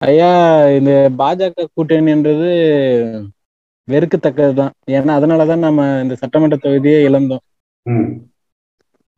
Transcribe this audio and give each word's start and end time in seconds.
ஐயா 0.00 0.28
இந்த 0.70 0.90
பாஜக 1.18 1.66
கூட்டணின்றது 1.74 2.50
வெறுக்கத்தக்கதுதான். 3.88 4.72
ஏன்னா 4.90 5.12
அதனாலதான் 5.18 5.64
நம்ம 5.66 5.80
இந்த 6.02 6.14
சட்டமன்ற 6.14 6.56
தொகுதியை 6.56 7.00
இழந்தோம். 7.08 7.44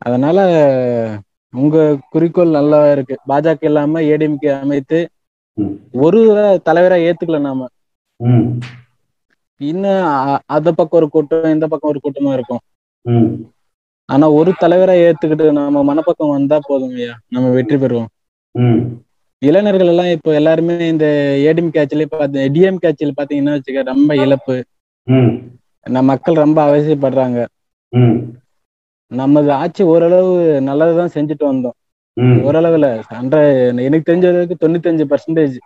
அதனால 0.01 0.39
உங்க 1.53 1.77
குறிக்கோள் 2.09 2.49
நல்லா 2.49 2.91
இருக்கு. 2.91 3.15
பாஜக 3.27 3.61
இல்லாம 3.61 4.01
ஏடிஎம்கே 4.11 4.51
அமைத்து. 4.61 4.99
ஒரு 5.99 6.21
தலைவரா 6.67 6.97
ஏத்துக்கல 7.07 7.39
நாம. 7.41 7.67
இன்னும் 9.61 10.05
அந்த 10.47 10.69
பக்கம் 10.71 10.99
ஒரு 10.99 11.09
கூட்டம் 11.09 11.53
இந்த 11.53 11.67
பக்கம் 11.67 11.91
ஒரு 11.91 11.99
கூட்டமா 12.03 12.33
இருக்கும். 12.33 12.63
ஆனா 14.09 14.25
ஒரு 14.31 14.51
தலைவரா 14.61 14.95
ஏத்துக்கிட்டு 15.05 15.45
நம்ம 15.51 15.83
மனப்பக்கம் 15.89 16.29
வந்தா 16.29 16.59
போதும் 16.61 16.95
ஐயா. 16.95 17.13
நம்ம 17.27 17.49
வெற்றி 17.49 17.75
பெறுவோம். 17.75 18.09
இளைஞர்கள் 19.43 19.89
எல்லாம் 19.91 20.11
இப்போ 20.15 20.31
எல்லாருமே 20.39 20.75
இந்த 20.93 21.05
ஏடிஎம் 21.47 21.73
கேட்சில 21.77 22.05
பார்த்து 22.13 22.45
டிஎம் 22.55 22.83
கேட்சில 22.85 23.13
பாத்தீங்கன்னா 23.19 23.55
வச்சுக்க 23.55 23.81
ரொம்ப 23.93 24.11
இழப்பு. 24.23 24.55
நம்ம 25.85 26.05
மக்கள் 26.11 26.41
ரொம்ப 26.43 26.59
அவசியப்படுறாங்க. 26.67 27.39
நமது 29.11 29.49
ஆட்சி 29.61 29.83
ஓரளவு 29.93 30.31
நல்லதுதான் 30.69 31.13
செஞ்சுட்டு 31.15 31.45
வந்தோம். 31.51 31.77
ஓரளவுல 32.47 32.87
அன்ற 33.21 33.35
எனக்கு 33.87 34.07
தெரிஞ்ச 34.09 34.25
வரைக்கும் 34.33 34.61
தொண்ணூத்தஞ்சு 34.63 35.05
பர்சன்டேஜ் 35.11 35.57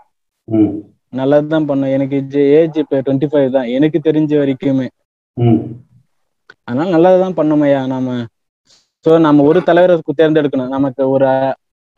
நல்லதுதான் 1.13 1.67
பண்ணோம். 1.69 1.93
எனக்கு 1.95 2.15
ஏஜ் 2.59 2.77
இப்ப 2.83 3.01
டுவெண்ட்டி 3.05 3.27
ஃபைவ் 3.31 3.49
தான். 3.55 3.69
எனக்கு 3.77 3.99
தெரிஞ்ச 4.07 4.31
வரைக்குமே. 4.41 4.87
அதனால 6.67 6.89
நல்லதுதான் 6.95 7.37
பண்ணோமையா 7.39 7.81
நாம 7.93 8.15
சோ 9.05 9.11
நம்ம 9.25 9.43
ஒரு 9.49 9.59
தலைவரை 9.69 9.95
தேர்ந்தெடுக்கணும். 10.21 10.73
நமக்கு 10.75 11.03
ஒரு 11.15 11.27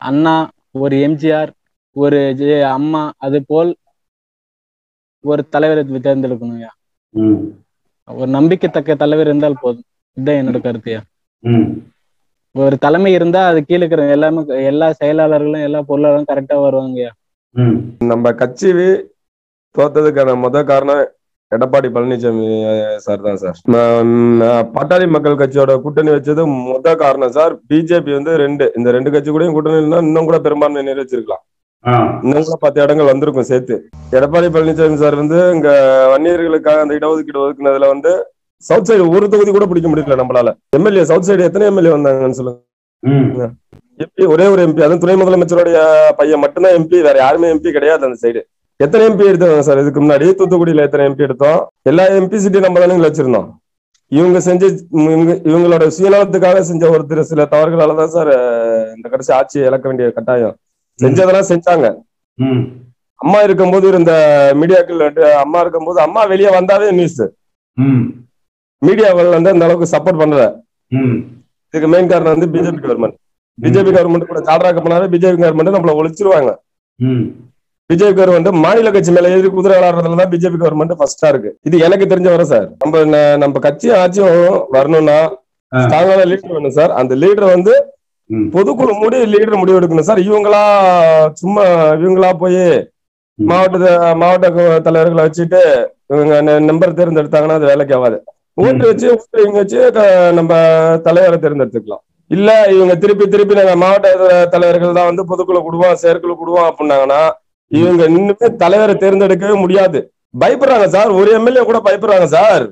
அண்ணா 0.00 0.34
ஒரு 0.82 0.96
எம்ஜிஆர் 1.06 1.50
ஒரு 1.96 2.18
அம்மா 2.70 3.02
அது 3.18 3.38
போல் 3.46 3.70
ஒரு 5.24 5.42
தலைவரை 5.54 5.82
தேர்ந்தெடுக்கணும்யா 6.00 6.70
ஒரு 8.08 8.30
நம்பிக்கைத்தக்க 8.30 8.94
தலைவர் 8.96 9.28
இருந்தால் 9.28 9.62
போதும். 9.62 9.86
இதுதான் 10.16 10.38
என்னோட 10.40 10.58
கருத்துயா 10.62 11.00
ஒரு 12.54 12.76
தலைமை 12.78 13.10
இருந்தா 13.12 13.40
அது 13.46 13.58
கீழே 13.62 13.80
இருக்கிற 13.80 14.04
எல்லாமே 14.14 14.40
எல்லா 14.64 14.86
செயலாளர்களும் 15.00 15.66
எல்லா 15.66 15.80
பொருளாளரும் 15.88 16.30
கரெக்டா 16.30 16.56
வருவாங்கய்யா 16.60 17.10
ம். 17.54 17.76
நம்ம 18.10 18.32
கட்சி 18.40 18.68
தோத்ததுக்கான 19.74 20.34
முத 20.42 20.62
காரணம் 20.64 21.02
எடப்பாடி 21.52 21.88
பழனிசாமி 21.88 22.44
சார் 23.04 23.22
தான் 23.22 23.38
சார். 23.42 23.56
பாட்டாளி 24.74 25.06
மக்கள் 25.10 25.40
கட்சியோட 25.40 25.72
கூட்டணி 25.82 26.10
வச்சது 26.12 26.42
முத 26.66 26.86
காரணம் 26.96 27.32
சார். 27.36 27.54
பிஜேபி 27.68 28.12
வந்து 28.16 28.32
ரெண்டு 28.42 28.66
இந்த 28.76 28.88
ரெண்டு 28.96 29.12
கட்சி 29.12 29.30
கூடயும் 29.30 29.56
கூட்டணி 29.56 29.80
இருந்தா 29.80 30.00
இன்னும் 30.04 30.28
கூட 30.28 30.38
பெரும்பான்மை 30.40 30.82
நிறைவேற்றிருக்கலாம். 30.82 31.42
இன்னும் 32.24 32.62
பத்து 32.64 32.78
இடங்கள் 32.84 33.10
வந்திருக்கும் 33.10 33.48
சேர்த்து. 33.50 33.74
எடப்பாடி 34.16 34.48
பழனிசாமி 34.54 34.96
சார் 35.02 35.16
வந்து 35.20 35.38
இங்க 35.56 35.68
வன்னியர்களுக்காக 36.12 36.82
அந்த 36.84 36.94
இடஒதுக்கீடு 36.98 37.42
ஒதுக்குனதுல 37.44 37.88
வந்து 37.92 38.12
சவுத் 38.64 38.88
சைடு 38.88 39.04
ஒரு 39.16 39.26
தொகுதி 39.32 39.50
கூட 39.56 39.66
பிடிக்க 39.70 39.88
முடியல 39.90 40.18
நம்மளால. 40.20 40.50
எம்எல்ஏ 40.78 41.04
சவுத் 41.10 41.28
சைடு 41.28 41.46
எத்தனை 41.48 41.66
எம்எல்ஏ 41.70 41.92
வந்தாங்கன்னு 41.96 42.38
சொல்லுங்க. 42.40 43.46
எம்பி 44.04 44.24
ஒரே 44.34 44.46
ஒரு 44.52 44.60
எம்பி 44.66 44.84
அதுவும் 44.84 45.02
துணை 45.02 45.14
முதலமைச்சருடைய 45.20 45.78
பையன் 46.18 46.42
மட்டும்தான் 46.44 46.76
எம்பி 46.78 46.98
வேற 47.06 47.16
யாருமே 47.24 47.52
எம்பி 47.54 47.74
கிடையாது 47.76 48.06
அந்த 48.08 48.18
சைடு 48.24 48.42
எத்தனை 48.80 49.02
எம்பி 49.08 49.24
எடுத்தோம் 49.30 49.66
சார் 49.68 49.80
இதுக்கு 49.82 50.00
முன்னாடி? 50.02 50.26
தூத்துக்குடியில 50.38 50.84
எத்தனை 50.86 51.06
எம்பி 51.08 51.26
எடுத்தோம்? 51.26 51.58
எல்லா 51.90 52.04
எம்பி 52.18 52.36
சிட்டி 52.44 52.60
நம்ம 52.66 52.80
தானே 52.82 52.94
வச்சிருந்தோம். 53.06 53.48
இவங்க 54.12 54.38
செஞ்ச 54.46 54.62
இவங்க 55.08 55.32
இவங்களோட 55.50 55.84
சுயநலத்துக்காக 55.96 56.62
செஞ்ச 56.70 56.84
ஒரு 56.94 57.24
சில 57.32 57.44
தவறுகளால 57.52 57.96
தான் 58.00 58.14
சார் 58.16 58.32
இந்த 58.96 59.06
கடைசி 59.12 59.32
ஆட்சியை 59.38 59.66
இழக்க 59.70 59.84
வேண்டிய 59.90 60.08
கட்டாயம். 60.18 60.56
செஞ்சதெல்லாம் 61.00 61.50
செஞ்சாங்க. 61.50 61.86
அம்மா 63.20 63.38
இருக்கும்போது 63.46 63.86
இருந்த 63.88 64.12
மீடியாக்கள் 64.60 65.00
அம்மா 65.42 65.58
இருக்கும்போது 65.60 65.98
அம்மா 66.00 66.22
வெளியே 66.32 66.50
வந்தாவே 66.54 66.88
நியூஸ் 66.98 67.22
ம். 67.76 68.04
மீடியாக்கள் 68.82 69.34
வந்து 69.34 69.52
அந்த 69.52 69.66
அளவுக்கு 69.66 69.92
சப்போர்ட் 69.94 70.20
பண்ணல. 70.22 70.44
இதுக்கு 71.74 71.88
மெயின் 71.92 72.10
காரணம் 72.12 72.34
வந்து 72.34 72.48
பிஜேபி 72.54 72.80
கவர்மெண்ட் 72.84 73.16
பிஜேபி 73.58 73.90
கவர்மெண்ட் 73.90 74.30
கூட 74.30 74.40
கால்ராக்க 74.48 74.80
பண்ணாவே 74.84 75.06
பிஜேபி 75.12 75.38
கவர்மெண்ட் 75.42 75.76
நம்மள 75.76 75.92
ஒழிச்சிருவாங்க. 76.00 76.50
பிஜேபி 77.90 78.14
கவர்மெண்ட் 78.16 78.62
மாநில 78.64 78.90
கட்சி 78.90 79.12
மேல 79.14 79.30
எதிர்ப்பு 79.34 79.58
குதிரை 79.58 79.76
விளையாடுறதுல 79.78 80.18
தான் 80.20 80.32
பிஜேபி 80.32 80.58
கவர்மெண்ட் 80.58 80.98
ஃபர்ஸ்டா 80.98 81.28
இருக்கு. 81.32 81.50
இது 81.68 81.76
எனக்கு 81.86 82.10
தெரிஞ்ச 82.12 82.28
வரை 82.34 82.46
சார் 82.52 82.66
நம்ம 82.82 83.04
நம்ம 83.42 83.62
கட்சியும் 83.66 83.98
ஆட்சியும் 84.00 84.36
வரணும்னா. 84.76 85.18
ஸ்ட்ராங்கான 85.72 86.22
லீடர் 86.30 86.54
வேணும் 86.54 86.76
சார் 86.78 86.92
அந்த 87.00 87.12
லீடர் 87.22 87.52
வந்து. 87.54 87.74
பொதுக்குழு 88.54 88.92
மூடி 89.00 89.18
லீடர் 89.32 89.60
முடிவு 89.60 89.78
எடுக்கணும். 89.80 90.08
சார் 90.08 90.26
இவங்களா 90.28 90.62
சும்மா 91.42 91.64
இவங்களா 92.02 92.30
போய். 92.42 92.64
மாவட்ட 93.38 93.90
மாவட்ட 94.22 94.48
தலைவர்களை 94.86 95.22
வச்சுட்டு 95.26 95.60
இவங்க 96.14 96.34
நம்பர் 96.68 96.98
தேர்ந்தெடுத்தாங்கன்னா 96.98 97.58
அது 97.58 97.70
வேலைக்கு 97.70 97.96
ஆகாது. 97.98 98.18
ஓட்டு 98.64 98.84
வச்சு 98.90 99.06
ஓட்டு 99.14 99.42
இவங்க 99.44 99.58
வச்சு 99.62 99.80
நம்ம 100.38 100.52
தலைவரை 101.06 101.36
தேர்ந்தெடுத்துக்கலாம். 101.44 102.02
இல்ல 102.30 102.50
இவங்க 102.74 102.94
திருப்பி 103.02 103.24
திருப்பி 103.28 103.54
நாங்க 103.60 103.74
மாவட்ட 103.84 104.08
தலைவர்கள் 104.54 104.98
தான் 104.98 105.08
வந்து 105.10 105.22
பொதுக்குழு 105.30 105.60
கொடுவோம் 105.66 106.00
செயற்குழு 106.02 106.34
கொடுவோம் 106.42 106.68
அப்படின்னாங்கன்னா 106.70 107.22
இவங்க 107.70 108.02
இன்னுமே 108.10 108.48
தலைவரை 108.62 108.94
தேர்ந்தெடுக்கவே 109.04 109.56
முடியாது. 109.64 109.98
பயப்படுறாங்க 110.42 110.86
சார். 110.96 111.10
ஒரு 111.20 111.30
எம்எல்ஏ 111.38 111.62
கூட 111.70 111.78
பயப்படுறாங்க 111.86 112.26
சார். 112.36 112.64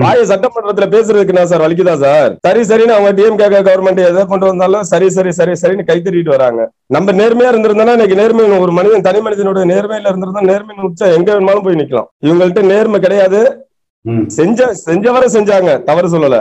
வாய 0.00 0.20
சட்டமன்றத்துல 0.30 0.86
பேசுறதுக்கு 0.92 1.32
என்ன 1.34 1.42
சார் 1.50 1.62
வலிக்குதா 1.64 1.94
சார்? 2.02 2.30
சரி 2.46 2.60
சரின்னு 2.68 2.94
அவங்க 2.96 3.10
டிஎம்கே 3.18 3.46
கவர்மெண்ட் 3.68 4.00
எதை 4.10 4.22
கொண்டு 4.30 4.46
வந்தாலும் 4.50 4.84
சரி 4.90 5.08
சரி 5.16 5.32
சரி 5.38 5.54
சரின்னு 5.62 5.84
கை 5.90 5.96
தட்டிட்டு 5.98 6.32
வராங்க. 6.34 6.60
நம்ம 6.94 7.12
நேர்மையா 7.20 7.50
இருந்திருந்தோம்னா 7.52 7.96
இன்னைக்கு 7.96 8.20
நேர்மை 8.20 8.44
ஒரு 8.66 8.72
மனிதன் 8.78 9.06
தனி 9.08 9.20
மனிதனுடைய 9.26 9.66
நேர்மையில 9.72 10.10
இருந்திருந்தா 10.12 10.42
நேர்மையின் 10.52 10.86
உச்சம் 10.88 11.14
எங்க 11.18 11.28
வேணுமாலும் 11.34 11.66
போய் 11.66 11.80
நிக்கலாம். 11.82 12.08
இவங்கள்ட்ட 12.28 12.62
நேர்மை 12.72 13.00
கிடையாது. 13.06 13.40
செஞ்ச 14.38 14.60
செஞ்சவரை 14.86 15.28
செஞ்சாங்க 15.36 15.72
தவறு 15.90 16.08
சொல்லல. 16.14 16.38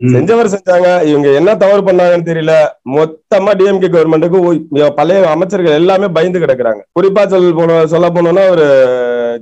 செஞ்சவர் 0.00 0.52
செஞ்சாங்க 0.54 0.88
இவங்க 1.10 1.28
என்ன 1.40 1.50
தவறு 1.64 1.82
பண்ணாங்கன்னு 1.88 2.28
தெரியல. 2.30 2.54
மொத்தமா 2.94 3.50
டிஎம்கே 3.60 3.90
கவர்மெண்ட்டுக்கு 3.96 4.38
பழைய 4.98 5.28
அமைச்சர்கள் 5.34 5.78
எல்லாமே 5.80 6.08
பயந்து 6.16 6.42
கிடக்குறாங்க. 6.44 6.82
குறிப்பா 6.98 7.24
சொல் 7.34 7.46
போன 7.58 7.76
சொல்ல 7.92 8.08
போனோம்னா 8.16 8.46
ஒரு 8.54 8.66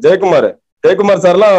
ஜெயக்குமார். 0.04 0.50
ஜெயக்குமார் 0.84 1.24
சார்லாம் 1.24 1.58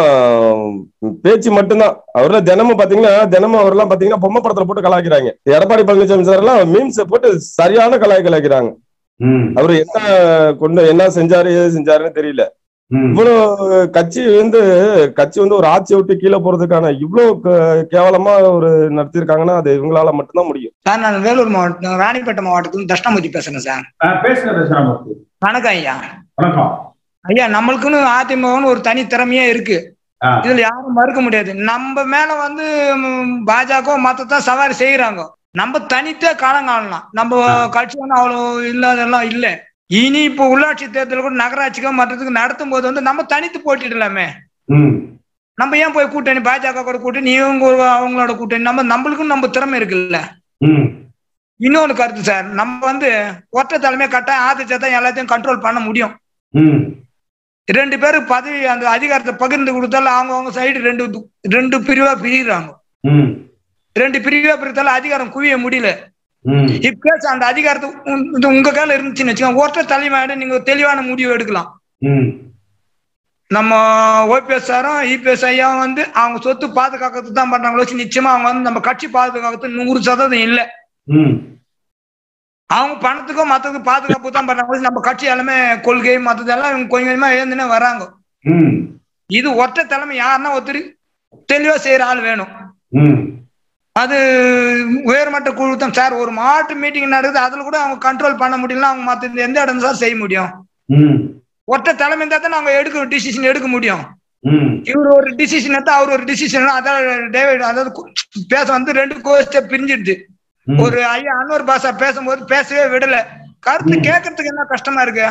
பேச்சு 1.22 1.52
மட்டும்தான். 1.52 2.04
அவர்லாம் 2.20 2.42
தினமும் 2.42 2.80
பாத்தீங்கன்னா 2.80 3.28
தினமும் 3.28 3.62
அவர்லாம் 3.62 3.92
பாத்தீங்கன்னா 3.92 4.16
பொம்மை 4.20 4.42
படத்துல 4.42 4.64
போட்டு 4.64 4.82
கலாய்க்கிறாங்க. 4.82 5.30
எடப்பாடி 5.50 5.84
பழனிசாமி 5.90 6.22
சார் 6.22 6.38
எல்லாம் 6.38 6.74
மீம்ஸ் 6.74 7.02
போட்டு 7.08 7.40
சரியான 7.40 7.98
கலாய் 7.98 8.26
கலாய்க்கிறாங்க. 8.26 8.72
ம். 9.20 9.56
அவரு 9.56 9.86
என்ன 9.86 9.98
கொண்டு 10.54 10.88
என்ன 10.88 11.08
செஞ்சாரு 11.08 11.46
ஏது 11.46 11.80
செஞ்சாருன்னு 11.80 12.18
தெரியல. 12.20 12.46
இவ்வளவு 12.92 13.90
கட்சி 13.90 14.36
வந்து 14.38 14.60
கட்சி 15.14 15.40
வந்து 15.40 15.56
ஒரு 15.56 15.68
ஆட்சியை 15.68 16.02
விட்டு 16.02 16.22
கீழே 16.22 16.38
போறதுக்கான 16.40 17.00
இவ்வளவு 17.00 17.40
கேவலமா 17.92 18.52
ஒரு 18.52 18.92
நடத்திருக்காங்கன்னா 18.92 19.56
அது 19.56 19.78
இவங்களால 19.78 20.12
மட்டும்தான் 20.12 20.46
முடியும். 20.46 20.74
சார் 20.80 21.00
நான் 21.00 21.22
வேலூர் 21.22 21.48
மாவட்டம் 21.48 22.00
ராணிப்பேட்டை 22.00 22.44
மாவட்டத்துல 22.46 22.86
தஷ்ணமூர்த்தி 22.86 23.30
பேசுறேன் 23.30 23.58
சார். 23.58 23.86
வணக்கம் 25.40 25.72
ஐயா. 25.72 25.96
வணக்கம். 26.36 26.93
ஐயா 27.26 27.46
நம்மளுக்குன்னு 27.56 28.00
அதிமுகன்னு 28.18 28.72
ஒரு 28.72 28.82
தனி 28.88 29.02
திறமையே 29.04 29.44
இருக்கு. 29.54 29.78
இதுல 30.46 30.62
யாரும் 30.64 30.98
மறுக்க 30.98 31.20
முடியாது. 31.22 31.52
நம்ம 31.70 32.04
மேல 32.14 32.30
வந்து 32.46 32.66
பாஜக 33.50 33.96
மத்ததான் 34.06 34.48
சவாரி 34.50 34.76
செய்யறாங்க 34.82 35.22
நம்ம 35.60 35.80
தனித்தே 35.94 36.32
காலம் 36.36 36.70
காணலாம். 36.72 37.06
நம்ம 37.20 37.32
கட்சி 37.76 37.96
வந்து 38.02 38.18
அவ்வளவு 38.20 38.46
இல்லாதெல்லாம் 38.72 39.26
இல்ல. 39.32 39.46
இனி 40.00 40.22
இப்போ 40.30 40.44
உள்ளாட்சி 40.54 40.86
தேர்தல் 40.90 41.26
கூட 41.26 41.36
நகராட்சிக்கோ 41.44 41.92
மற்றதுக்கு 42.00 42.40
நடத்தும் 42.40 42.72
போது 42.74 42.86
வந்து 42.90 43.04
நம்ம 43.08 43.26
தனித்து 43.34 43.60
போட்டிடலாமே. 43.66 44.28
நம்ம 45.58 45.78
ஏன் 45.84 45.96
போய் 45.96 46.14
கூட்டணி 46.14 46.42
பாஜக 46.48 46.84
கூட 46.86 46.98
கூட்டணி 47.02 47.32
இவங்க 47.40 47.66
அவங்களோட 47.98 48.32
கூட்டணி? 48.38 48.68
நம்ம 48.70 48.84
நம்மளுக்கும் 48.94 49.34
நம்ம 49.34 49.50
திறமை 49.56 49.78
இருக்குல்ல. 49.80 50.20
இன்னொன்னு 51.60 51.94
கருத்து 52.00 52.24
சார் 52.30 52.46
நம்ம 52.60 52.86
வந்து 52.92 53.10
ஒற்றை 53.60 53.78
தலைமை 53.80 54.08
கட்டாயம் 54.08 54.46
ஆதரிச்சா 54.48 54.78
தான் 54.78 54.98
எல்லாத்தையும் 55.00 55.32
கண்ட்ரோல் 55.34 55.66
பண்ண 55.66 55.80
முடியும். 55.88 56.14
ரெண்டு 57.68 58.00
பேரும் 58.00 58.26
பதவி 58.26 58.66
அந்த 58.66 58.90
அதிகாரத்தை 58.90 59.34
பகிர்ந்து 59.34 59.74
கொடுத்தாலும் 59.74 60.16
அவங்கவுங்க 60.18 60.50
சைடு 60.50 60.78
ரெண்டு 60.80 61.30
ரெண்டு 61.42 61.80
பிரிவா 61.80 62.14
பிரிகிறாங்க 62.22 62.72
ரெண்டு 63.96 64.20
பிரிவா 64.20 64.56
பிரித்தாலும் 64.58 64.98
அதிகாரம் 65.00 65.32
குவிய 65.32 65.56
முடியல. 65.58 65.90
ம். 66.46 66.68
இப்ப 66.82 67.18
அந்த 67.30 67.46
அதிகாரத்தை 67.46 67.90
உங்க- 68.48 68.72
கையில 68.72 68.90
இருந்துச்சுன்னு 68.90 69.32
வச்சுக்கோங்க. 69.32 69.56
ஒற்றை 69.56 69.86
தலைமையோட 69.86 70.36
நீங்க 70.36 70.60
தெளிவான 70.60 71.02
முடிவு 71.02 71.32
எடுக்கலாம். 71.32 71.70
நம்ம 73.48 73.76
ஓபிஎஸ் 74.28 74.68
சாரும் 74.70 75.10
இபிஎஸ் 75.12 75.46
ஐயாவும் 75.46 75.78
வந்து 75.78 76.12
அவங்க 76.14 76.40
சொத்து 76.42 76.68
பாதுகாக்கிறதுக்கு 76.68 77.32
தான் 77.32 77.52
பண்றாங்களோ 77.52 77.86
நிச்சயமா 77.96 78.32
அவங்க 78.34 78.44
வந்து 78.44 78.62
நம்ம 78.62 78.80
கட்சி 78.80 79.08
பாதுகாக்கிறது 79.08 79.84
நூறு 79.84 80.02
சதவீதம் 80.02 80.48
இல்ல. 80.48 80.62
அவங்க 82.70 82.96
பணத்துக்கும் 83.06 83.52
மத்ததுக்கும் 83.52 83.90
பாதுகாப்பு 83.92 84.36
தான் 84.36 84.48
பண்றாங்க. 84.50 84.80
நம்ம 84.88 85.02
கட்சி 85.08 85.26
எல்லாமே 85.34 85.58
கொள்கை 85.88 86.16
மத்ததெல்லாம் 86.28 86.72
இவங்க 86.74 86.92
கொஞ்சம் 86.94 87.10
கொஞ்சமா 87.10 87.30
எழுந்துனே 87.40 87.66
வராங்க. 87.76 88.04
இது 89.30 89.50
ஒற்றை 89.64 89.84
தலைமை 89.92 90.16
யாருன்னா 90.24 90.54
ஒருத்தர்? 90.56 90.82
தெளிவா 91.52 91.76
செய்யற 91.86 92.04
ஆள் 92.12 92.26
வேணும். 92.30 92.52
அது 93.96 94.18
உயர்மட்ட 95.10 95.50
குழு 95.60 95.74
தான். 95.84 95.98
சார் 96.00 96.14
ஒரு 96.22 96.32
மாவட்ட 96.40 96.76
மீட்டிங் 96.84 97.16
நடக்குது 97.16 97.46
அதுல 97.46 97.64
கூட 97.68 97.78
அவங்க 97.84 97.98
கண்ட்ரோல் 98.08 98.42
பண்ண 98.42 98.56
முடியல 98.62 98.90
அவங்க 98.92 99.06
மத்த 99.10 99.46
எந்த 99.48 99.64
இடம் 99.66 99.84
சார் 99.86 100.02
செய்ய 100.04 100.16
முடியும். 100.24 100.52
ஒற்றை 101.74 101.92
தலைமை 102.02 102.22
இருந்தா 102.24 102.40
தான் 102.40 102.56
நாங்க 102.58 102.72
எடுக்க 102.80 103.06
டிசிஷன் 103.16 103.50
எடுக்க 103.52 103.68
முடியும். 103.76 104.04
இவர் 104.92 105.10
ஒரு 105.18 105.30
டிசிஷன் 105.40 105.76
எடுத்தா 105.78 105.98
அவர் 106.00 106.14
ஒரு 106.16 106.24
டிசிஷன் 106.30 106.66
அதாவது 106.80 107.12
டேவிட் 107.36 107.70
அதாவது 107.72 107.92
பேச 108.54 108.66
வந்து 108.78 108.98
ரெண்டு 109.00 109.16
கோஷ்ட 109.28 109.62
பிரிஞ்சிடுது. 109.72 110.16
ஒரு 110.68 111.00
ஐயா 111.14 111.34
அன்வர் 111.40 111.70
பாஷா 111.70 111.90
பேசும்போது 112.04 112.42
பேசவே 112.52 112.84
விடல. 112.94 113.16
கருத்து. 113.60 113.96
கேட்கறதுக்கு 114.08 114.52
என்ன 114.54 114.64
கஷ்டமா 114.74 115.02
இருக்கு? 115.06 115.28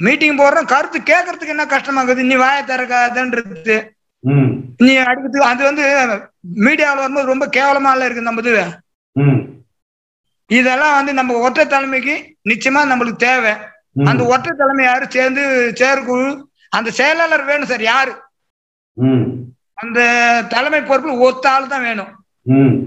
மீட்டிங் 0.00 0.38
போடுறோம் 0.40 0.72
கருத்து 0.72 0.98
கேட்கறதுக்கு 1.10 1.54
என்ன 1.54 1.66
கஷ்டமா 1.66 2.00
இருக்குது? 2.02 2.28
நீ 2.30 2.36
வாய 2.42 2.58
திறக்காதன்றது. 2.70 3.76
நீ 4.86 4.92
அடிக்கிறது 5.08 5.38
அது 5.50 5.62
வந்து 5.68 5.84
மீடியாவில் 6.66 7.02
வரும்போது 7.02 7.30
ரொம்ப 7.32 7.46
கேவலமா 7.56 7.90
இல்ல 7.94 8.06
இருக்கு 8.08 8.28
நம்ம 8.28 8.44
இது 8.44 8.64
இதெல்லாம் 10.50 10.94
வந்து 10.98 11.12
நம்ம 11.18 11.38
ஒற்றை 11.46 11.64
தலைமைக்கு 11.66 12.14
நிச்சயமா 12.50 12.82
நம்மளுக்கு 12.90 13.24
தேவை. 13.28 13.52
அந்த 14.10 14.22
ஒற்றை 14.34 14.52
தலைமை 14.60 14.84
யாரு? 14.84 15.04
சேர்ந்து 15.16 15.42
செயற்குழு 15.80 16.28
அந்த 16.72 16.88
செயலாளர் 16.98 17.48
வேணும் 17.50 17.70
சார் 17.72 17.84
யாரு? 17.92 18.12
அந்த 19.82 19.98
தலைமை 20.54 20.80
பொறுப்பு 20.82 21.12
ஒத்த 21.28 21.44
ஆள் 21.54 21.72
தான் 21.72 21.86
வேணும். 21.88 22.12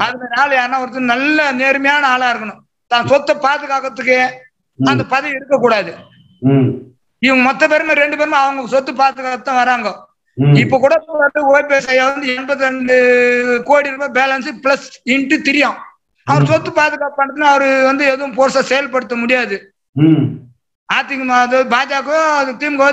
அதுல 0.04 0.30
ஆள் 0.42 0.56
யாருன்னா 0.58 0.82
ஒருத்தர் 0.84 1.12
நல்ல 1.14 1.52
நேர்மையான 1.62 2.04
ஆளா 2.14 2.30
இருக்கணும். 2.32 2.62
தான் 2.92 3.10
சொத்தை 3.12 3.34
பாதுகாக்கிறதுக்கு 3.48 4.20
அந்த 4.80 5.04
பதவி 5.14 5.38
இருக்கக்கூடாது. 5.40 5.92
இவங்க 7.26 7.44
மொத்த 7.48 7.68
பேருமே 7.72 7.94
ரெண்டு 8.02 8.18
பேருமே 8.20 8.38
அவங்க 8.44 8.62
சொத்து 8.74 8.92
பாதுகாத்தான் 9.02 9.62
வராங்க. 9.64 9.90
இப்ப 10.62 10.78
கூட 10.84 10.96
ஓபிஎஸ் 11.56 11.90
ஐயா 11.94 12.06
வந்து 12.12 12.28
எண்பத்தி 12.36 12.68
ரெண்டு 12.70 12.96
கோடி 13.70 13.90
ரூபாய் 13.96 14.16
பேலன்ஸ் 14.20 14.50
பிளஸ் 14.64 14.88
இன்ட்டு 15.14 15.38
தெரியும். 15.48 15.78
அவர் 16.28 16.50
சொத்து 16.52 16.72
பாதுகாப்பு 16.80 17.46
அவரு 17.54 17.70
வந்து 17.90 18.04
எதுவும் 18.14 18.36
போர்ஸா 18.38 18.62
செயல்படுத்த 18.72 19.16
முடியாது. 19.24 19.58
அதிமுக 20.90 21.36
அது 21.46 21.58
பாஜக 21.74 22.10
அது 22.40 22.52
திமுக 22.62 22.88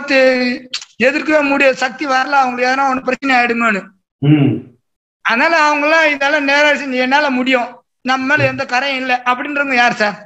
எதிர்க்கவே 1.06 1.40
முடியாது 1.52 1.76
சக்தி 1.84 2.04
வரல 2.12 2.36
அவங்களுக்கு. 2.42 2.68
எதனா 2.68 2.88
ஒண்ணு 2.90 3.06
பிரச்சனை 3.08 3.32
ஆயிடுமோன்னு. 3.38 3.82
அதனால 5.28 5.54
அவங்களாம் 5.66 6.10
இதெல்லாம் 6.14 6.48
நேரா 6.50 6.70
செஞ்சு 6.80 7.04
என்னால 7.06 7.26
முடியும். 7.38 7.68
நம்ம 8.10 8.26
மேல 8.30 8.46
எந்த 8.52 8.64
கரையும் 8.72 9.00
இல்லை. 9.02 9.16
அப்படின்றவங்க 9.30 9.76
யார் 9.78 10.00
சார்? 10.02 10.16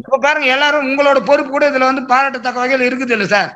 இப்ப 0.00 0.18
பாருங்க 0.24 0.46
எல்லாரும் 0.54 0.86
உங்களோட 0.88 1.18
பொறுப்பு 1.28 1.50
கூட 1.54 1.64
இதுல 1.70 1.88
வந்து 1.90 2.02
பாராட்டத்தக்க 2.12 2.62
வகையில் 2.62 2.86
இருக்குது 2.88 3.14
இல்ல 3.16 3.26
சார்? 3.34 3.50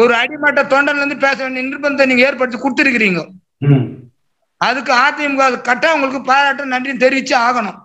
ஒரு 0.00 0.12
அடிமட்ட 0.20 0.60
தொண்டன்ல 0.72 1.02
இருந்து 1.02 1.24
பேச 1.24 1.36
வேண்டிய 1.42 1.64
நிர்பந்தத்தை 1.68 2.06
நீங்க 2.10 2.26
ஏற்படுத்தி 2.28 2.58
கொடுத்துருக்கிறீங்க. 2.60 3.20
அதுக்கு 4.60 4.92
அதிமுக 5.06 5.42
அது 5.48 5.56
கட்ட 5.68 5.94
உங்களுக்கு 5.96 6.20
பாராட்டு 6.30 6.72
நன்றி 6.74 6.92
தெரிவிச்சு 7.04 7.34
ஆகணும். 7.46 7.78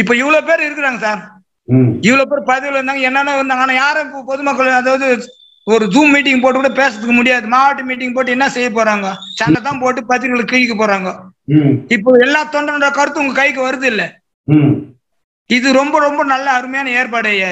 இப்ப 0.00 0.12
இவ்வளவு 0.22 0.46
பேர் 0.48 0.66
இருக்கிறாங்க 0.66 1.00
சார். 1.06 1.22
இவ்வளவு 2.08 2.28
பேர் 2.30 2.48
பதவியில் 2.50 2.78
இருந்தாங்க 2.78 3.08
என்னென்ன 3.08 3.36
இருந்தாங்க 3.38 3.64
ஆனா 3.66 3.76
யாரும் 3.82 4.12
பொதுமக்கள் 4.30 4.78
அதாவது 4.80 5.06
ஒரு 5.72 5.84
ஜூம் 5.94 6.12
மீட்டிங் 6.14 6.42
போட்டு 6.42 6.58
கூட 6.58 6.70
பேசுறதுக்கு 6.80 7.14
முடியாது. 7.18 7.46
மாவட்ட 7.54 7.82
மீட்டிங் 7.88 8.14
போட்டு 8.16 8.34
என்ன 8.36 8.46
செய்ய 8.56 8.68
போறாங்க? 8.76 9.06
சண்டை 9.38 9.60
தான் 9.62 9.80
போட்டு 9.82 10.00
பத்திரிகைகளை 10.10 10.44
கிழிக்க 10.52 10.74
போறாங்க. 10.82 11.08
இப்போ 11.96 12.10
எல்லா 12.26 12.40
தொண்டனோட 12.54 12.88
கருத்து 12.98 13.22
உங்க 13.22 13.34
கைக்கு 13.40 13.60
வருது 13.66 13.86
இல்ல? 13.92 14.04
இது 15.56 15.68
ரொம்ப 15.80 15.96
ரொம்ப 16.06 16.20
நல்ல 16.32 16.46
அருமையான 16.58 16.92
ஏற்பாடு 17.00 17.28
ஐயா 17.34 17.50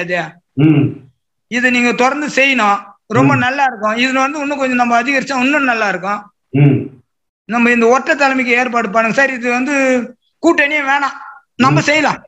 இது. 1.51 1.67
நீங்க 1.77 1.91
தொடர்ந்து 2.03 2.27
செய்யணும். 2.37 2.79
ரொம்ப 3.17 3.33
நல்லா 3.45 3.63
இருக்கும். 3.69 3.97
இதுல 4.03 4.23
வந்து 4.25 4.39
இன்னும் 4.43 4.61
கொஞ்சம் 4.61 4.81
நம்ம 4.81 4.95
அதிகரிச்சா 5.01 5.43
இன்னும் 5.45 5.69
நல்லா 5.71 5.87
இருக்கும். 5.93 6.21
நம்ம 7.49 7.71
இந்த 7.75 7.85
ஒற்றை 7.93 8.13
தலைமைக்கு 8.15 8.57
ஏற்பாடு 8.59 8.87
பண்ணுங்க. 8.95 9.17
சார் 9.19 9.37
இது 9.37 9.47
வந்து 9.57 9.75
கூட்டணியே 10.45 10.81
வேணாம். 10.91 11.15
நம்ம 11.65 11.81
செய்யலாம். 11.89 12.19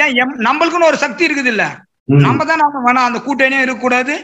ஏன் 0.00 0.38
நம்மளுக்குன்னு 0.48 0.90
ஒரு 0.92 0.98
சக்தி 1.04 1.26
இருக்குது 1.28 1.50
இல்ல 1.54 1.64
நம்ம 2.26 2.44
தான் 2.50 2.62
நம்ம 2.64 2.80
வேணாம். 2.86 3.08
அந்த 3.08 3.18
கூட்டணியும் 3.26 3.64
இருக்கக்கூடாது. 3.64 4.14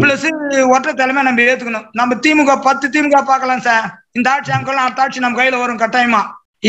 பிளஸ் 0.00 0.26
ஒற்றை 0.74 0.92
தலைமை 1.00 1.22
நம்ம 1.26 1.42
ஏத்துக்கணும். 1.50 1.86
நம்ம 1.98 2.16
திமுக 2.24 2.54
பத்து 2.66 2.86
திமுக 2.94 3.18
பார்க்கலாம் 3.30 3.62
சார். 3.68 3.86
இந்த 4.16 4.26
ஆட்சி 4.32 4.52
அங்கெல்லாம் 4.56 4.86
அடுத்த 4.86 5.02
ஆட்சி 5.04 5.24
நம்ம 5.24 5.38
கையில 5.40 5.60
வரும் 5.60 5.80
கட்டாயமா. 5.82 6.20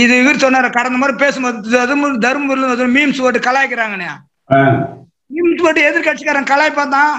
இது 0.01 0.13
இவர் 0.21 0.43
சொன்னாரு 0.43 0.67
கடந்த 0.75 0.97
முறை 0.99 1.13
பேசும்போது 1.23 1.57
தருமபுரி 1.73 2.19
தருமபுரியில் 2.25 2.93
மீம்ஸ் 2.97 3.23
போட்டு 3.23 3.39
கலாய்க்கிறாங்கண்ணே. 3.47 4.11
மீம்ஸ் 5.35 5.63
போட்டு 5.65 5.81
எதிர்கட்சிக்காரன் 5.89 6.51
கலாய்ப்பா 6.53 6.85
தான். 6.97 7.13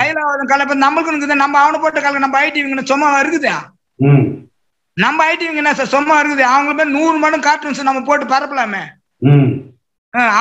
கையில 0.00 0.18
கலாய்ப்பா 0.52 0.76
நம்மளுக்கு 0.86 1.12
இருக்குது. 1.12 1.42
நம்ம 1.44 1.58
அவனை 1.62 1.80
போட்டு 1.84 2.04
கலக்க 2.04 2.26
நம்ம 2.26 2.42
ஐடி 2.48 2.84
சும்மா 2.92 3.08
இருக்குது? 3.22 3.54
நம்ம 5.04 5.24
ஐடி 5.32 5.44
என்ன 5.62 5.74
சார் 5.80 5.92
சும்மா 5.96 6.14
இருக்குது? 6.20 6.44
அவங்க 6.52 6.70
பேர் 6.78 6.94
நூறு 6.98 7.16
மடம் 7.24 7.46
கார்ட்டூன்ஸ் 7.48 7.88
நம்ம 7.88 8.04
போட்டு 8.10 8.32
பரப்பலாமே. 8.34 8.84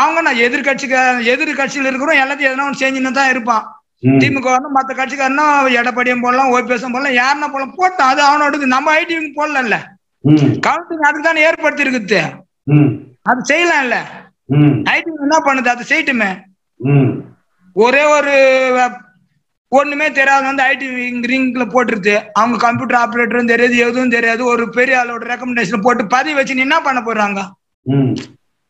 அவங்க 0.02 0.19
நான் 0.25 0.44
எதிர்கட்சிக்கு 0.46 1.00
எதிர்கட்சியில் 1.34 1.90
இருக்கிறோம் 1.90 2.22
எல்லாத்தையும் 2.22 2.52
எதனா 2.52 2.68
ஒன்று 2.68 2.84
செஞ்சுன்னு 2.84 3.18
தான் 3.18 3.34
இருப்பான். 3.34 3.66
திமுக 4.04 4.48
வரணும் 4.48 4.76
மற்ற 4.76 4.92
கட்சிக்காரனும் 4.94 5.54
எடப்பாடியும் 5.78 6.22
போடலாம் 6.22 6.52
ஓபிஎஸும் 6.52 6.92
போடலாம் 6.92 7.18
யாருன்னா 7.18 7.48
போடலாம் 7.48 7.78
போட்டோம் 7.78 8.10
அது 8.12 8.22
அவனோடது 8.24 8.66
நம்ம 8.68 8.94
ஐடி 9.00 9.16
போடலாம்ல. 9.38 9.78
கவுண்டிங் 10.68 11.08
அதுக்கு 11.08 11.28
தானே 11.28 11.42
ஏற்படுத்தி 11.42 11.84
இருக்குது 11.84 12.20
அது 13.24 13.42
செய்யலாம்ல. 13.50 13.96
ம். 14.50 14.76
ஐடி 14.90 15.10
என்ன 15.26 15.38
பண்ணுது? 15.46 15.68
அது 15.68 15.84
செய்யட்டுமே. 15.90 16.30
ஒரே 17.76 18.04
ஒரு 18.08 18.34
ஒண்ணுமே 19.72 20.10
தெரியாது 20.12 20.46
வந்து 20.46 20.64
ஐடி 20.64 20.86
ரிங்ல 21.32 21.64
போட்டுருது 21.72 22.14
அவங்க 22.34 22.58
கம்ப்யூட்டர் 22.58 23.00
ஆபரேட்டரும் 23.00 23.52
தெரியாது 23.52 23.78
எதுவும் 23.78 24.10
தெரியாது. 24.10 24.46
ஒரு 24.46 24.70
பெரிய 24.70 25.00
ஆளோட 25.02 25.24
ரெக்கமெண்டேஷன் 25.32 25.82
போட்டு 25.82 26.06
பதிவு 26.08 26.38
வச்சு 26.38 26.66
என்ன 26.68 26.82
பண்ண 26.82 27.02
போறாங்க? 27.02 27.40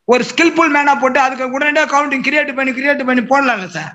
ஒரு 0.08 0.24
ஸ்கில்ஃபுல் 0.24 0.74
மேனா 0.74 1.00
போட்டு 1.00 1.20
அதுக்கு 1.20 1.50
உடனடியாக 1.50 1.92
கவுண்டிங் 1.94 2.26
கிரியேட் 2.28 2.54
பண்ணி 2.54 2.72
கிரியேட் 2.72 3.06
பண்ணி 3.06 3.22
போடலாம்ல 3.24 3.66
சார். 3.68 3.92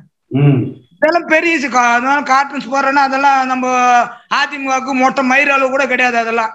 இதெல்லாம் 1.03 1.31
பெரிய 1.31 1.53
அதனால 1.93 2.19
கார்ட்டூன்ஸ் 2.33 2.71
போடுறேன்னா 2.73 3.01
அதெல்லாம் 3.07 3.39
நம்ம 3.51 3.65
அதிமுகவுக்கு 4.39 4.93
மொட்டை 5.01 5.23
மயிர் 5.31 5.55
அளவு 5.55 5.69
கூட 5.69 5.85
கிடையாது 5.87 6.17
அதெல்லாம். 6.17 6.51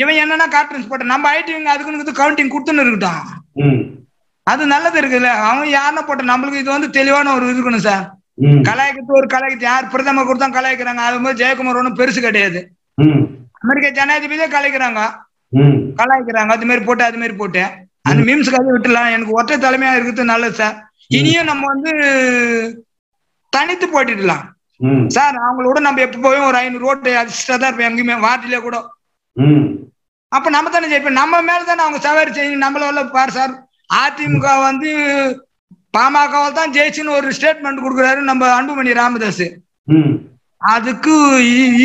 இவன் 0.00 0.18
என்னன்னா 0.22 0.46
கார்ட்டூன்ஸ் 0.54 0.88
போட்ட 0.88 1.04
நம்ம 1.12 1.30
ஐடிவிங்க 1.38 1.70
அதுக்குன்னு 1.74 2.20
கவுண்டிங் 2.22 2.52
கொடுத்துன்னு 2.54 2.84
இருக்கட்டும். 2.84 3.20
அது 4.46 4.62
நல்லது 4.72 4.96
இருக்குல்ல. 5.00 5.30
அவன் 5.48 5.68
யாருன்னா 5.78 6.02
போட்ட 6.06 6.22
நம்மளுக்கு 6.32 6.62
இது 6.62 6.70
வந்து 6.74 6.90
தெளிவான 6.98 7.32
ஒரு 7.36 7.46
இருக்கணும் 7.52 7.86
சார். 7.88 8.04
கலாய்க்கிறது 8.68 9.18
ஒரு 9.20 9.28
கலாய்க்கிறது. 9.34 9.70
யார் 9.70 9.90
பிரதமர் 9.94 10.28
கூட 10.28 10.38
தான் 10.42 10.56
கலாய்க்கிறாங்க? 10.58 11.02
அது 11.08 11.22
மாதிரி 11.24 11.40
ஜெயக்குமார் 11.42 11.80
ஒன்றும் 11.80 11.98
பெருசு 12.00 12.20
கிடையாது. 12.26 12.60
அமெரிக்க 13.62 13.88
ஜனாதிபதியே 13.98 14.48
கலாய்க்கிறாங்க. 14.56 15.00
கலாய்க்கிறாங்க. 16.00 16.52
அது 16.56 16.68
மாதிரி 16.70 16.84
போட்டு 16.86 17.04
அது 17.08 17.20
மாதிரி 17.22 17.36
போட்டு. 17.42 17.64
அந்த 18.10 18.20
மீம்ஸ் 18.28 18.54
கதை 18.54 18.70
விட்டுலாம் 18.76 19.14
எனக்கு 19.16 19.36
ஒற்றை 19.38 19.56
தலைமையா 19.58 19.94
இருக்கிறது 19.94 20.30
நல்லது 20.34 20.56
சார். 20.62 20.76
இனியும் 21.18 21.50
நம்ம 21.50 21.66
வந்து 21.72 21.92
தனித்து 23.52 23.86
போட்டிடலாம் 23.94 24.44
சார் 25.16 25.36
அவங்களோட 25.46 25.78
நம்ம 25.86 26.00
எப்ப 26.06 26.20
போயும் 26.26 26.46
ஒரு 26.50 26.58
ஐநூறு 26.60 26.88
ஓட்டு 26.90 27.10
அதிர்ஷ்டா 27.22 27.54
தான் 27.56 27.68
இருப்போம். 27.68 27.88
எங்கேயுமே 27.88 28.16
வார்டிலே 28.26 28.60
கூட. 28.66 28.76
அப்ப 30.32 30.50
நம்ம 30.54 30.70
தானே 30.74 30.90
ஜெயிப்போம். 30.92 31.20
நம்ம 31.22 31.40
மேல 31.48 31.64
தானே 31.70 31.82
அவங்க 31.84 32.00
சவாரி 32.06 32.30
செய்யணும் 32.36 32.64
நம்மளால 32.66 33.02
பாரு 33.16 33.32
சார். 33.38 33.52
அதிமுக 34.02 34.48
வந்து 34.68 34.90
பாமகவால் 35.96 36.56
தான் 36.58 36.74
ஜெயிச்சுன்னு 36.76 37.16
ஒரு 37.18 37.28
ஸ்டேட்மெண்ட் 37.36 37.84
கொடுக்குறாரு 37.84 38.20
நம்ம 38.30 38.48
அன்புமணி 38.58 38.92
ராமதாஸ் 39.00 39.46
அதுக்கு 40.60 41.14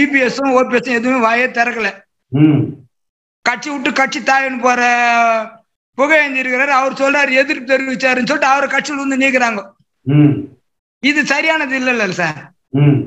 இபிஎஸும் 0.02 0.56
ஓபிஎஸும் 0.60 0.98
எதுவுமே 1.00 1.20
வாயே 1.28 1.48
திறக்கல. 1.58 1.90
கட்சி 3.46 3.70
விட்டு 3.72 3.92
கட்சி 4.00 4.20
தாயின்னு 4.30 4.66
போற 4.66 4.82
புகையந்தி 5.98 6.42
இருக்கிறாரு. 6.44 6.72
அவர் 6.80 7.00
சொல்றாரு 7.02 7.32
எதிர்ப்பு 7.42 7.72
தெரிவிச்சாருன்னு 7.74 8.30
சொல்லிட்டு 8.32 8.54
அவரை 8.54 8.68
கட்சியில் 8.70 9.04
வந்து 9.04 9.22
நீக்குறாங்க. 9.24 9.62
இது 11.06 11.20
சரியானது 11.32 11.74
இல்லைல்ல 11.80 12.06
சார். 12.20 12.40
ம். 12.80 13.00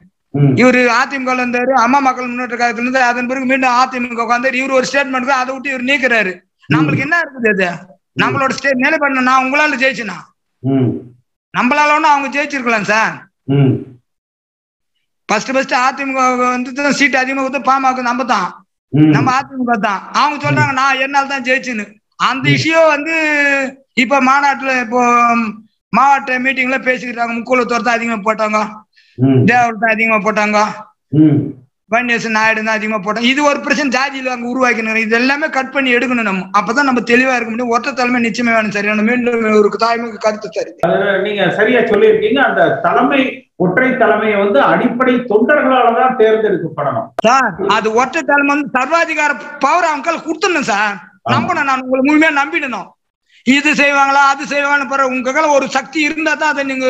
இவரு 0.61 0.81
அதிமுக 0.97 1.33
இருந்தாரு 1.37 1.73
அம்மா 1.83 1.99
மக்கள் 2.00 2.29
முன்னேற்ற 2.29 2.57
கழகத்துல 2.57 2.85
இருந்து 2.85 3.03
அதன் 3.09 3.29
பிறகு 3.31 3.50
மீண்டும் 3.50 3.77
அதிமுக 3.81 4.25
வந்தாரு 4.31 4.59
இவர் 4.61 4.77
ஒரு 4.79 4.88
ஸ்டேட்மெண்ட் 4.88 5.38
அதை 5.38 5.50
விட்டு 5.55 5.73
இவர் 5.73 5.88
நீக்குறாரு. 5.91 6.33
நம்மளுக்கு 6.69 7.05
என்ன 7.07 7.19
இருக்குது 7.25 7.50
அது 7.55 7.69
நம்மளோட 8.23 8.53
ஸ்டேட் 8.59 8.85
நிலைப்பண்ண 8.85 9.25
நான் 9.29 9.43
உங்களால 9.45 9.79
ஜெயிச்சுனா? 9.83 10.17
நம்மளால 11.55 11.95
ஒண்ணு 11.97 12.12
அவங்க 12.12 12.29
ஜெயிச்சிருக்கலாம் 12.35 12.88
சார். 12.91 13.15
ஃபர்ஸ்ட் 15.29 15.53
ஃபர்ஸ்ட் 15.55 15.75
அதிமுக 15.81 16.21
வந்து 16.47 16.71
சீட் 16.99 17.21
அதிகமாக 17.23 17.45
கொடுத்து 17.45 17.69
பாமக 17.71 18.03
நம்ம 18.03 18.25
தான் 18.27 18.49
நம்ம 19.12 19.31
அதிமுக 19.38 19.75
தான். 19.81 20.00
அவங்க 20.19 20.37
சொல்றாங்க 20.45 20.75
நான் 20.81 21.00
என்னால் 21.05 21.33
தான் 21.33 21.47
ஜெயிச்சுன்னு. 21.49 21.87
அந்த 22.21 22.47
இஷ்யூ 22.57 22.81
வந்து 22.95 23.17
இப்ப 24.05 24.21
மாநாட்டுல 24.29 24.73
இப்போ 24.85 25.03
மாவட்ட 25.93 26.39
மீட்டிங்ல 26.45 26.79
பேசிக்கிறாங்க 26.87 27.35
முக்குளத்தோர் 27.37 27.87
தான் 27.87 27.99
அதிகமா 27.99 28.19
போட்டாங்க. 28.27 28.59
தேவர் 29.49 29.81
தான் 29.83 29.95
அதிகமா 29.95 30.19
போட்டாங்க. 30.27 30.59
ம். 31.21 31.39
வன்னியரசு 31.91 32.31
நாயுடு 32.35 32.63
தான் 32.65 32.79
அதிகமா 32.79 32.99
போட்டாங்க. 32.99 33.29
இது 33.33 33.41
ஒரு 33.51 33.59
பிரச்சனை. 33.67 33.93
ஜாதியில 33.97 34.33
அங்க 34.35 34.47
உருவாக்கணும் 34.51 35.01
இது 35.05 35.17
எல்லாமே 35.21 35.49
கட் 35.49 35.73
பண்ணி 35.75 35.91
எடுக்கணும் 35.97 36.29
நம்ம. 36.29 36.45
அப்பதான் 36.61 36.89
நம்ம 36.91 37.03
தெளிவா 37.13 37.37
இருக்க 37.37 37.51
முடியும். 37.53 37.73
ஒற்றை 37.77 37.93
தலைமை 37.93 38.21
நிச்சயமே 38.27 38.55
வேணும் 38.57 38.77
சரியான 38.77 39.05
மீண்டும் 39.09 39.47
ஒரு 39.61 39.81
தாய்மைக்கு 39.85 40.21
கருத்து 40.27 40.51
சரி 40.59 40.73
நீங்க 41.27 41.45
சரியா 41.59 41.83
சொல்லியிருக்கீங்க. 41.93 42.41
அந்த 42.51 42.63
தலைமை 42.87 43.23
ஒற்றை 43.59 43.91
தலைமையை 44.03 44.37
வந்து 44.43 44.59
அடிப்படை 44.73 45.15
தொண்டர்களால 45.31 45.95
தான் 46.01 46.19
தேர்ந்தெடுக்கப்படணும். 46.21 47.09
சார் 47.27 47.55
அது 47.77 47.89
ஒற்றை 48.03 48.23
தலைமை 48.23 48.51
வந்து 48.55 48.71
சர்வாதிகார 48.79 49.33
பவர் 49.65 49.91
அவங்க 49.91 50.05
கையில 50.07 50.25
கொடுத்துடணும் 50.27 50.71
சார். 50.73 50.97
நம்பணும் 51.27 51.69
நான் 51.69 51.83
உங்களை 51.85 52.03
முழுமையா 52.09 52.31
நம்பிடணும். 52.41 52.89
இது 53.47 53.71
செய்வாங்களா 53.81 54.23
அது 54.33 54.43
செய்வாங்கன்னு 54.53 54.91
பாரு 54.93 55.11
உங்க 55.15 55.47
ஒரு 55.57 55.67
சக்தி 55.77 55.99
இருந்தா 56.07 56.33
தான் 56.41 56.53
அதை 56.55 56.63
நீங்க 56.71 56.87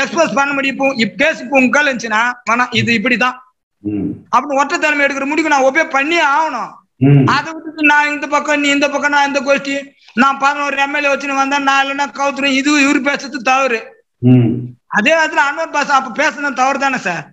எக்ஸ்பிரஸ் 0.00 0.36
பண்ண 0.38 0.50
முடியும். 0.56 0.74
இப்போ 0.74 0.86
இப்ப 1.02 1.18
பேசி 1.22 1.42
இப்போ 1.44 1.58
உங்க 1.60 1.72
கையில 1.74 1.90
இருந்துச்சுன்னா 1.90 2.22
வேணாம் 2.48 2.72
இது 2.80 2.90
இப்படிதான். 2.98 3.36
அப்படின்னு 4.34 4.58
ஒற்றை 4.62 4.76
தலைமை 4.78 5.04
எடுக்கிற 5.06 5.26
முடிவுக்கு 5.30 5.54
நான் 5.54 5.68
ஒப்பே 5.68 5.84
பண்ணியே 5.96 6.24
ஆகணும். 6.36 6.72
அதை 7.36 7.48
விட்டுட்டு 7.54 7.82
நான் 7.92 8.10
இந்த 8.14 8.26
பக்கம் 8.34 8.62
நீ 8.64 8.68
இந்த 8.76 8.86
பக்கம் 8.94 9.14
நான் 9.16 9.28
இந்த 9.30 9.40
கோஷ்டி 9.48 9.74
நான் 10.22 10.40
பதினோரு 10.44 10.76
எம்எல்ஏ 10.84 11.10
வச்சுன்னு 11.12 11.40
வந்தா 11.40 11.58
நான் 11.68 11.82
இல்லைன்னா 11.84 12.06
கவுத்துறேன் 12.18 12.56
இது 12.60 12.70
இவரு 12.84 13.00
பேசுறது 13.08 13.40
தவறு. 13.50 13.80
அதே 14.98 15.10
நேரத்துல 15.16 15.42
அன்வர் 15.48 15.74
பாஸ் 15.74 15.96
அப்ப 15.98 16.12
பேசுனது 16.20 16.60
தவறு 16.60 16.78
தானே 16.84 16.98
சார்? 17.06 17.24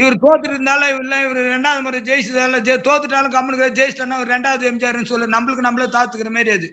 இவர் 0.00 0.14
தோத்துட்டு 0.22 0.54
இருந்தாலும் 0.56 1.00
இல்ல 1.02 1.14
இவர் 1.24 1.40
ரெண்டாவது 1.54 1.82
முறை 1.86 1.98
ஜெயிச்சதால 2.00 2.60
தோத்துட்டாலும் 2.86 3.34
கம்முனுக்கு 3.34 3.66
ஜெயிச்சிட்டா 3.78 4.20
ஒரு 4.22 4.30
ரெண்டாவது 4.34 4.64
எம்ஜிஆர்னு 4.70 5.10
சொல்லு. 5.12 5.26
நம்மளுக்கு 5.34 5.66
நம்மளே 5.66 5.88
தாத்துக்கிற 5.96 6.30
மாதிரி 6.36 6.50
அது. 6.50 6.68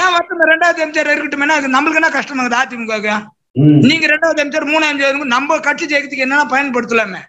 ஏன் 0.00 0.14
வந்து 0.16 0.50
ரெண்டாவது 0.52 0.82
எம்ஜிஆர் 0.84 1.10
இருக்கட்டும் 1.12 1.56
அது 1.56 1.74
நம்மளுக்கு 1.76 2.00
என்ன 2.02 2.10
கஷ்டமா 2.18 2.42
இருக்குது 2.44 2.62
அதிமுக 2.62 3.16
நீங்க 3.88 4.06
ரெண்டாவது 4.06 4.42
எம்ஜிஆர் 4.44 4.70
மூணாவது 4.72 4.92
எம்ஜிஆர் 4.92 5.32
நம்ம 5.36 5.58
கட்சி 5.58 5.84
ஜெயிக்கிறதுக்கு 5.86 6.26
என்னென்ன 6.26 6.46
பயன்படுத்தலாமே? 6.54 7.20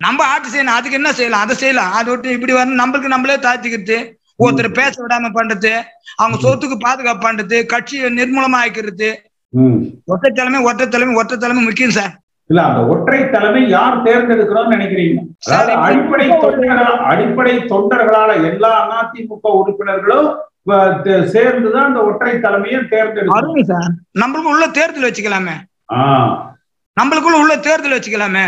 நம்ம 0.00 0.24
ஆட்சி 0.24 0.48
செய்யணும். 0.50 0.76
அதுக்கு 0.78 0.98
என்ன 1.00 1.12
செய்யலாம்? 1.12 1.40
அதை 1.40 1.56
செய்யலாம். 1.56 1.92
அதை 1.92 2.08
விட்டு 2.12 2.34
இப்படி 2.36 2.52
வரணும். 2.52 2.80
நம்மளுக்கு 2.82 3.12
நம்மளே 3.14 3.36
தாத்திக்கிறது. 3.36 3.98
ஒருத்தர் 4.44 4.68
பேச 4.80 4.94
விடாம 5.02 5.30
பண்றது. 5.38 5.72
அவங்க 6.16 6.36
சொத்துக்கு 6.44 6.76
பாதுகாப்பு 6.78 7.22
பண்றது. 7.28 7.66
கட்சியை 7.66 8.10
நிர்மூலமா 8.18 8.58
ஆக்கிறது. 8.64 9.08
ஒற்றை 10.04 10.32
தலைமை 10.34 10.60
ஒற்றை 10.60 10.88
தலைமை 10.88 11.14
ஒற்றை 11.14 11.38
தலைமை 11.38 11.62
முக்கியம் 11.64 11.90
சார். 11.90 12.14
இல்ல 12.50 12.60
அந்த 12.68 12.80
ஒற்றை 12.92 13.20
தலைமை 13.34 13.60
யார் 13.76 14.02
தேர்ந்தெடுக்கணும்னு 14.06 14.74
நினைக்கிறீங்க? 14.74 15.20
அதாவது 15.46 15.72
அடிப்படை 15.86 16.26
தொண்டர்களால் 16.44 17.00
அடிப்படை 17.12 17.54
தொண்டர்களால 17.72 18.36
எல்லா 18.50 18.70
அதிமுக 18.98 19.54
உறுப்பினர்களும் 19.60 20.28
சேர்ந்துதான் 21.34 21.88
அந்த 21.88 22.00
ஒற்றை 22.10 22.34
தலைமையை 22.44 22.80
தேர்ந்தெடுக்கணும். 22.92 23.66
சார். 23.72 23.90
நம்மளுக்கு 24.22 24.52
உள்ள 24.54 24.66
தேர்தல் 24.78 25.08
வச்சுக்கலாமே. 25.08 25.56
நம்மளுக்குள்ள 26.96 27.42
உள்ள 27.42 27.54
தேர்தல் 27.68 27.96
வச்சுக்கலாமே. 27.96 28.46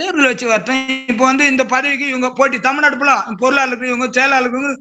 தேர்தல் 0.00 0.30
வச்சு 0.30 0.46
வரட்டும். 0.50 0.84
இப்போ 1.12 1.24
வந்து 1.30 1.44
இந்த 1.52 1.64
பதவிக்கு 1.74 2.06
இவங்க 2.12 2.28
போட்டி 2.38 2.58
தமிழ்நாடு 2.68 2.98
ஃபுல்லா 3.00 3.16
பொருளாளருக்கு 3.42 3.90
இவங்க 3.92 4.06
செயலாளருக்கு 4.16 4.72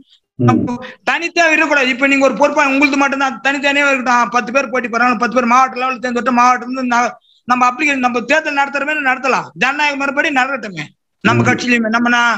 தனித்தா 1.09 1.43
இருக்கக்கூடாது. 1.49 1.89
இப்ப 1.95 2.07
நீங்க 2.11 2.25
ஒரு 2.29 2.35
பொறுப்பா 2.39 2.63
உங்களுக்கு 2.73 2.99
மட்டும் 3.01 3.23
தான் 3.25 3.35
தனித்தனியா 3.47 3.89
இருக்கட்டும். 3.89 4.31
பத்து 4.37 4.53
பேர் 4.55 4.71
போட்டி 4.73 4.89
போறாங்க 4.93 5.21
பத்து 5.23 5.37
பேர் 5.37 5.53
மாவட்ட 5.53 5.81
லெவல் 5.83 6.01
தேர்ந்தெடுத்த 6.05 6.33
மாவட்டம் 6.39 7.21
நம்ம 7.49 7.61
அப்ளிகேஷன் 7.69 8.05
நம்ம 8.05 8.21
தேர்தல் 8.31 8.59
நடத்துற 8.61 8.83
மாதிரி 8.87 9.07
நடத்தலாம். 9.11 9.47
ஜனநாயக 9.63 9.95
மறுபடி 10.01 10.29
நடக்கட்டுமே. 10.39 10.85
நம்ம. 11.23 11.43
கட்சியிலுமே 11.47 11.89
நம்ம 11.95 12.09
நான் 12.15 12.37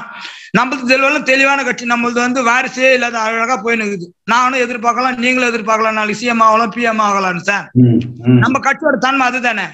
நம்மளுக்கு 0.57 0.85
தெளிவான 0.91 1.19
தெளிவான 1.29 1.59
கட்சி. 1.67 1.85
நம்மளது 1.93 2.19
வந்து 2.25 2.41
வாரிசே 2.49 2.87
இல்லாத 2.97 3.17
அழகா 3.19 3.55
போயின்னு 3.63 3.85
இருக்குது. 3.85 4.07
நானும் 4.31 4.63
எதிர்பார்க்கலாம் 4.65 5.21
நீங்களும் 5.25 5.49
எதிர்பார்க்கலாம். 5.51 5.97
நாளைக்கு 5.99 6.19
சிஎம் 6.21 6.43
ஆகலாம் 6.47 6.73
பிஎம் 6.75 7.03
ஆகலாம்னு 7.07 7.45
சார் 7.49 7.65
நம்ம 8.43 8.59
கட்சியோட 8.67 8.97
தன்மை 9.05 9.25
அதுதானே. 9.31 9.65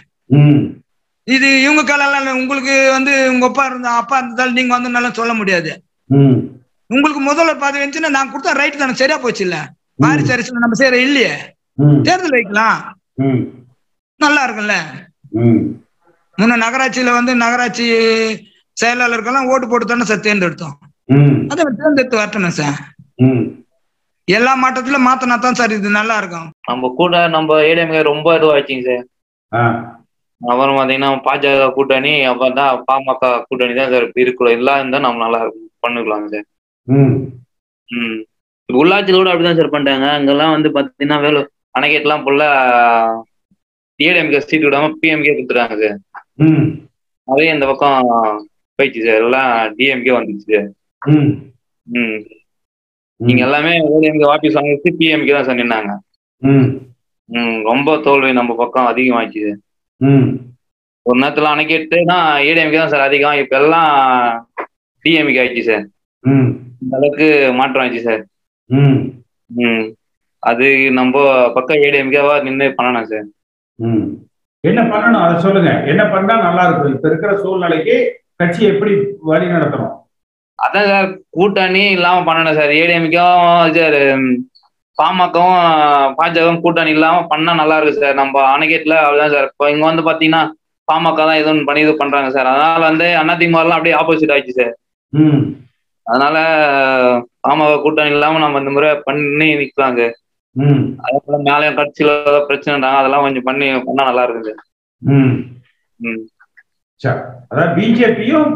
இது 1.28 1.48
இவங்க 1.66 1.82
காலெல்லாம் 1.90 2.40
உங்களுக்கு 2.42 2.76
வந்து 2.92 3.12
உங்க 3.34 3.46
அப்பா 3.52 3.66
இருந்தா 3.72 3.92
அப்பா 4.02 4.18
இருந்தாலும் 4.22 4.58
நீங்க 4.60 4.74
வந்து 4.78 4.96
நல்லா 4.96 5.12
சொல்ல 5.20 5.34
முடியாது. 5.42 5.72
உங்களுக்கு 6.90 7.22
முதல்வர் 7.28 7.62
பதவி 7.66 7.82
இருந்துச்சுன்னா 7.84 8.16
நான் 8.18 8.32
கொடுத்தா 8.32 8.54
ரைட் 8.62 8.82
தானே. 8.82 8.94
சரியா 9.02 9.18
போச்சு 9.26 9.44
இல்ல? 9.48 9.58
வாரிசு 10.04 10.34
அரசியல் 10.36 10.64
நம்ம 10.64 10.78
செய்யற 10.82 10.98
இல்லையே. 11.08 11.34
தேர்தல் 12.08 12.36
வைக்கலாம். 12.38 12.80
நல்லா 14.22 14.42
இருக்கும்ல. 14.48 14.76
முன்ன 16.38 16.58
நகராட்சியில 16.64 17.10
வந்து 17.18 17.34
நகராட்சி 17.36 17.86
செயலாளருக்கெல்லாம் 18.78 19.50
ஓட்டு 19.52 19.66
போட்டு 19.68 19.86
தானே 19.86 20.06
சார் 20.06 20.26
தேர்ந்தெடுத்தோம். 20.28 20.76
ம், 21.10 21.40
அதை 21.52 21.64
தேர்ந்தெடுத்து 21.80 22.20
வரட்டுமே 22.20 22.52
சார். 22.60 22.78
ம், 23.26 23.44
எல்லா 24.28 24.52
மாவட்டத்திலும் 24.56 25.08
மாத்தினா 25.08 25.36
தான் 25.38 25.60
சார் 25.60 25.76
இது 25.78 25.90
நல்லா 26.00 26.16
இருக்கும். 26.22 26.48
நம்ம 26.70 26.90
கூட 27.00 27.14
நம்ம 27.28 27.60
ஏடிஎம்கே 27.70 28.02
ரொம்ப 28.10 28.28
இதுவாச்சுங்க 28.38 28.86
சார். 28.90 29.06
அப்புறம் 30.42 30.78
பாத்தீங்கன்னா 30.78 31.10
பாஜக 31.26 31.66
கூட்டணி 31.74 32.14
அப்புறம் 32.30 32.58
தான் 32.60 32.84
பாமக 32.88 33.32
கூட்டணி 33.50 33.74
தான் 33.74 33.92
சார் 33.94 34.08
இருக்கணும் 34.24 34.56
எல்லாம் 34.58 34.80
இருந்தா 34.82 35.00
நம்ம 35.00 35.24
நல்லா 35.26 35.42
இருக்கும் 35.44 35.68
பண்ணிக்கலாம் 35.84 36.30
சார். 36.34 36.48
ம், 36.88 38.20
உள்ளாட்சியில 38.70 39.20
கூட 39.20 39.32
அப்படிதான் 39.34 39.60
சார் 39.60 39.74
பண்ணிட்டாங்க. 39.74 40.08
அங்கெல்லாம் 40.18 40.56
வந்து 40.56 40.70
பாத்தீங்கன்னா 40.78 41.20
வேலை 41.26 41.42
அணைக்கேட்லாம் 41.78 42.24
ஃபுல்லா 42.24 42.50
ஏடிஎம்கே 44.04 44.42
சீட் 44.46 44.68
விடாம 44.68 44.92
பிஎம்கே 45.02 45.34
கொடுத்துட்டாங்க. 45.34 45.88
சார் 46.42 46.68
அதே 47.28 47.48
இந்த 47.54 47.66
பக்கம் 47.70 48.10
போயிடுச்சு 48.80 49.02
சார். 49.06 49.24
எல்லாம் 49.24 49.50
டிஎம்கே 49.78 50.14
வந்துச்சு 50.18 50.60
ம், 51.88 52.20
நீங்க 53.20 53.42
எல்லாமே 53.48 53.72
ஏடிஎம்கே 53.90 54.28
ஆபீஸ் 54.34 54.58
வாங்கிச்சு 54.58 54.92
பிஎம்கே 55.00 55.34
தான் 55.34 55.48
சார் 55.48 55.60
நின்னாங்க. 55.62 55.92
ம், 57.30 57.58
ரொம்ப 57.70 57.90
தோல்வி 58.06 58.32
நம்ம 58.38 58.56
பக்கம் 58.56 58.90
அதிகமாச்சு 58.92 59.44
ஒரு 61.06 61.18
நேரத்துல 61.20 61.52
அணைக்கிட்டுனா 61.54 62.18
ஏடிஎம்கே 62.48 62.80
தான் 62.80 62.94
சார் 62.94 63.08
அதிகம். 63.08 63.40
இப்ப 63.42 63.56
எல்லாம் 63.60 63.92
டிஎம்கே 65.06 65.42
ஆயிடுச்சு 65.42 65.64
சார். 65.70 65.86
இந்த 66.82 66.94
அளவுக்கு 66.98 67.28
மாற்றம் 67.60 67.84
ஆயிடுச்சு 67.84 68.08
சார். 68.08 68.22
ம், 69.52 69.86
அது 70.44 70.68
நம்ம 71.00 71.16
பக்கம் 71.56 71.82
ஏடிஎம்கேவா 71.86 72.36
நின்று 72.46 72.68
பண்ணணும் 72.78 73.10
சார். 73.12 73.28
என்ன 74.64 74.82
பண்ணணும்? 74.92 75.24
அதை 75.26 75.36
சொல்லுங்க. 75.46 75.72
என்ன 75.92 76.04
பண்ணா 76.14 76.34
நல்லா 76.48 76.64
இருக்கும்? 76.68 76.94
இப்ப 76.96 77.08
இருக்கிற 77.10 77.32
சூழ்நிலைக்கு 77.44 77.96
கட்சி 78.36 78.62
எப்படி 78.72 78.92
வழி 79.30 79.48
நடத்தணும்? 79.54 79.96
அதான் 80.60 80.90
சார் 80.92 81.08
கூட்டணி 81.30 81.84
இல்லாம 81.98 82.18
பண்ணணும் 82.28 82.58
சார். 82.60 82.72
ஏடிஎம்கேவும் 82.82 83.76
சார் 83.78 84.00
பாமகவும் 84.98 85.60
பாஜகவும் 86.18 86.62
கூட்டணி 86.64 86.92
இல்லாம 86.96 87.22
பண்ணா 87.32 87.52
நல்லா 87.62 87.78
இருக்கு 87.78 88.02
சார். 88.04 88.20
நம்ம 88.22 88.44
அணைக்கேட்ல 88.56 88.96
அவ்வளவுதான் 89.04 89.34
சார். 89.36 89.48
இப்போ 89.52 89.66
இங்க 89.74 89.86
வந்து 89.86 90.04
பாத்தீங்கன்னா 90.10 90.42
பாமக 90.88 91.26
தான் 91.30 91.40
எதுவும் 91.42 91.68
பண்ணி 91.68 91.82
இது 91.86 91.94
பண்றாங்க 92.02 92.30
சார். 92.36 92.50
அதனால 92.52 92.80
வந்து 92.90 93.06
அதிமுக 93.22 93.64
எல்லாம் 93.64 93.78
அப்படியே 93.78 93.98
ஆப்போசிட் 94.00 94.34
ஆயிடுச்சு 94.34 94.60
சார். 94.60 94.74
ம், 95.14 95.42
அதனால 96.08 96.38
பாமக 97.46 97.80
கூட்டணி 97.84 98.14
இல்லாம 98.16 98.40
நம்ம 98.40 98.60
இந்த 98.60 98.72
முறை 98.78 98.90
பண்ணி 99.08 99.48
நிக்கலாம் 99.62 100.00
அதே 101.06 101.18
மேலே 101.48 101.68
கட்சியில 101.76 102.14
ஏதாவது 102.22 102.48
பிரச்சனைட்டாங்க 102.48 103.00
அதெல்லாம் 103.02 103.26
கொஞ்சம் 103.26 103.48
பண்ணி 103.48 103.68
பண்ணா 103.86 104.04
நல்லா 104.10 104.24
இருக்குது 104.28 104.54
அதாவது 107.52 107.72
பிஜேபியும் 107.78 108.50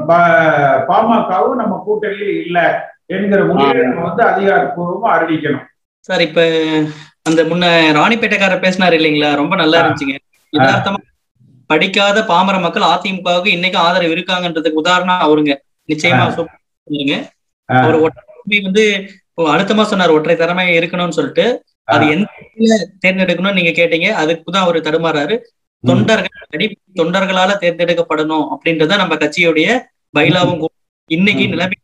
பாமகவும் 0.90 1.62
நம்ம 1.62 1.80
கூட்டணியில் 1.86 2.36
இல்ல 2.44 2.60
என்கிற 3.08 3.40
முடிவை 3.50 3.72
நம்ம 3.86 4.04
வந்து 4.08 4.24
அதிகாரப்பூர்வமா 4.30 5.10
அறிவிக்கணும். 5.16 5.66
சார் 6.10 6.22
இப்ப 6.22 6.42
அந்த 7.26 7.42
முன்ன 7.44 7.66
ராணிப்பேட்டைக்காரர் 7.98 8.64
பேசினாரு 8.64 8.96
இல்லைங்களா? 8.96 9.30
ரொம்ப 9.36 9.54
நல்லா. 9.56 9.78
இருந்துச்சுங்க. 9.82 10.16
யதார்த்தமா 10.54 11.00
படிக்காத 11.70 12.18
பாமர 12.26 12.56
மக்கள் 12.60 12.90
அதிமுகவுக்கு 12.90 13.50
இன்னைக்கும் 13.56 13.86
ஆதரவு 13.86 14.16
இருக்காங்கன்றதுக்கு 14.16 14.82
உதாரணம் 14.84 15.26
அவருங்க. 15.26 15.54
நிச்சயமா. 15.90 16.26
ஆ. 17.70 17.76
அவர் 17.80 17.96
ஒற்றை 18.06 18.24
வந்து 18.64 18.84
இப்போ 19.30 19.44
அழுத்தமா 19.54 19.84
சொன்னார் 19.84 20.10
ஒற்றை 20.10 20.36
திறமை 20.36 20.66
இருக்கணும்னு 20.78 21.18
சொல்லிட்டு. 21.18 21.46
அது 21.88 22.06
எந்த 22.14 22.28
தேர்ந்தெடுக்கணும்னு 23.04 23.58
நீங்க 23.60 23.72
கேட்டீங்க 23.80 24.08
அதுக்கு 24.22 24.50
தான் 24.52 24.66
அவர் 24.66 24.78
தடுமாறாரு. 24.88 25.36
தொண்டர்கள் 25.84 26.54
அடி 26.56 26.66
தொண்டர்களால 27.00 27.58
தேர்ந்தெடுக்கப்படணும் 27.64 28.46
அப்படின்றத 28.54 28.98
நம்ம 29.02 29.16
கட்சியுடைய 29.24 29.68
பைலாவும் 30.14 30.62
கூட 30.64 30.72
இன்னைக்கு. 31.10 31.44
நிலைமை 31.54 31.78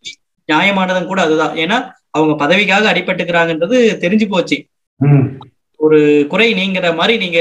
நியாயமானதும் 0.50 1.10
கூட 1.12 1.20
அதுதான். 1.28 1.54
ஏன்னா 1.64 1.78
அவங்க 2.18 2.34
பதவிக்காக 2.44 2.88
அடிபட்டுக்கிறாங்கன்றது 2.92 3.78
தெரிஞ்சு 4.04 4.28
போச்சு. 4.34 4.58
ஒரு 5.80 6.00
குறை 6.32 6.48
நீங்கிற 6.60 6.88
மாதிரி 7.00 7.14
நீங்க 7.24 7.40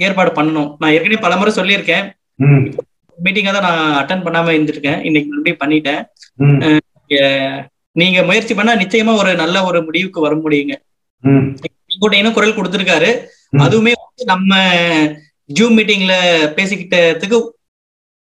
ஏற்பாடு 0.00 0.30
பண்ணணும். 0.38 0.70
நான் 0.80 0.94
ஏற்கனவே 0.94 1.24
பலமுறை 1.26 1.52
சொல்லியிருக்கேன். 1.58 2.06
மீட்டிங்கா 3.18 3.52
தான் 3.56 3.66
நான் 3.68 3.98
அட்டன் 4.00 4.24
பண்ணாம 4.26 4.54
இருந்திருக்கேன் 4.56 5.00
இன்னைக்கு 5.08 5.28
மறுபடியும் 5.30 5.62
பண்ணிட்டேன். 5.62 6.02
நீங்க 7.96 8.18
முயற்சி 8.28 8.54
பண்ணா 8.58 8.72
நிச்சயமா 8.82 9.12
ஒரு 9.22 9.32
நல்ல 9.42 9.56
ஒரு 9.68 9.80
முடிவுக்கு 9.88 10.20
வர 10.26 10.34
முடியுங்க. 10.44 10.74
செங்கோட்டையனும் 11.28 12.32
குரல் 12.32 12.56
கொடுத்திருக்காரு. 12.56 13.10
அதுவுமே 13.58 13.92
வந்து 14.04 14.24
நம்ம 14.24 14.56
ஜூம் 15.54 15.76
மீட்டிங்ல 15.78 16.14
பேசிக்கிட்டதுக்கு 16.56 17.38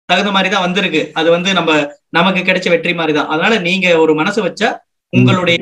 தகுந்த 0.05 0.31
மாதிரி 0.31 0.53
தான் 0.55 0.61
வந்திருக்கு. 0.61 1.11
அது 1.15 1.31
வந்து 1.31 1.53
நம்ம 1.53 1.91
நமக்கு 2.09 2.41
கிடைச்ச 2.41 2.69
வெற்றி 2.69 2.95
மாதிரி 2.95 3.19
தான். 3.19 3.29
அதனால 3.29 3.59
நீங்க 3.59 3.99
ஒரு 3.99 4.15
மனசு 4.15 4.45
வச்சா 4.47 4.77
உங்களுடைய 5.09 5.59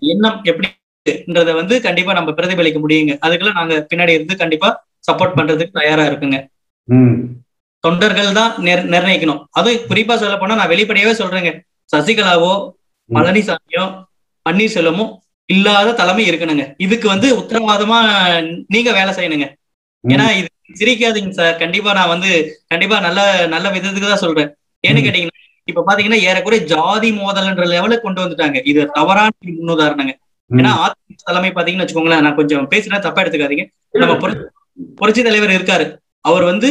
எண்ணம் 0.00 0.44
எப்படின்றத 0.44 1.54
வந்து 1.54 1.82
கண்டிப்பா 1.82 2.12
நம்ம 2.12 2.30
பிரதிபலிக்க 2.30 2.80
முடியுங்க. 2.88 3.18
அதுக்கெல்லாம் 3.26 3.52
நாங்க 3.52 3.86
பின்னாடி 3.94 4.08
இருந்து 4.08 4.36
கண்டிப்பா 4.36 4.86
சப்போர்ட் 5.12 5.36
பண்றதுக்கு 5.36 5.70
தயாரா 5.72 6.02
இருக்குங்க. 6.02 6.46
தொண்டர்கள் 7.80 8.32
தான் 8.32 8.54
நிர்- 8.56 8.88
நிர்ணயிக்கணும். 8.88 9.44
அதுவும் 9.50 9.78
குறிப்பா 9.78 10.16
சொல்ல 10.16 10.38
போனா 10.38 10.54
நான் 10.54 10.68
வெளிப்படையாவே 10.68 11.12
சொல்றேங்க. 11.18 11.60
சசிகலாவோ. 11.96 12.70
பழனிசாமியோ 13.10 14.04
பன்னீர்செல்வமோ 14.50 15.16
இல்லாத 15.50 15.94
தலைமை 15.94 16.24
இருக்கணுங்க. 16.26 16.64
இதுக்கு 16.78 17.06
வந்து 17.08 17.28
உத்தரவாதமா 17.40 17.98
நீங்க 18.68 18.90
வேலை 18.92 19.12
செய்யணுங்க. 19.16 19.46
ஏன்னா 20.04 20.26
இது 20.38 20.48
சிரிக்காதீங்க 20.80 21.32
சார். 21.32 21.54
கண்டிப்பா 21.62 21.90
நான் 21.92 22.12
வந்து 22.14 22.30
கண்டிப்பா 22.68 22.96
நல்ல 23.06 23.20
நல்ல 23.54 23.66
விதத்துக்கு 23.70 24.10
தான் 24.12 24.24
சொல்றேன். 24.24 24.50
ஏன்னு. 24.84 25.00
கேட்டீங்கன்னா 25.06 25.36
இப்ப 25.68 25.84
பாத்தீங்கன்னா 25.86 26.20
ஏறக்குறைய 26.28 26.62
ஜாதி 26.66 27.08
மோதல்ன்ற 27.16 27.64
லெவலுக்கு 27.72 28.06
கொண்டு 28.06 28.22
வந்துட்டாங்க. 28.22 28.58
இது 28.64 28.80
தவறான 28.94 29.28
முன்னுதாரணங்க. 29.50 30.12
ஏன்னா 30.50 30.70
அதிமுக 30.84 31.22
தலைமை 31.24 31.50
பாத்தீங்கன்னு 31.50 31.84
வச்சுக்கோங்களேன் 31.84 32.24
நான் 32.26 32.38
கொஞ்சம் 32.38 32.64
பேசுனா 32.72 32.98
தப்பா 33.00 33.22
எடுத்துக்காதீங்க. 33.22 33.64
நம்ம 33.94 34.14
புரட்சி 34.98 35.22
தலைவர் 35.22 35.56
இருக்காரு. 35.56 35.86
அவர் 36.24 36.44
வந்து 36.44 36.68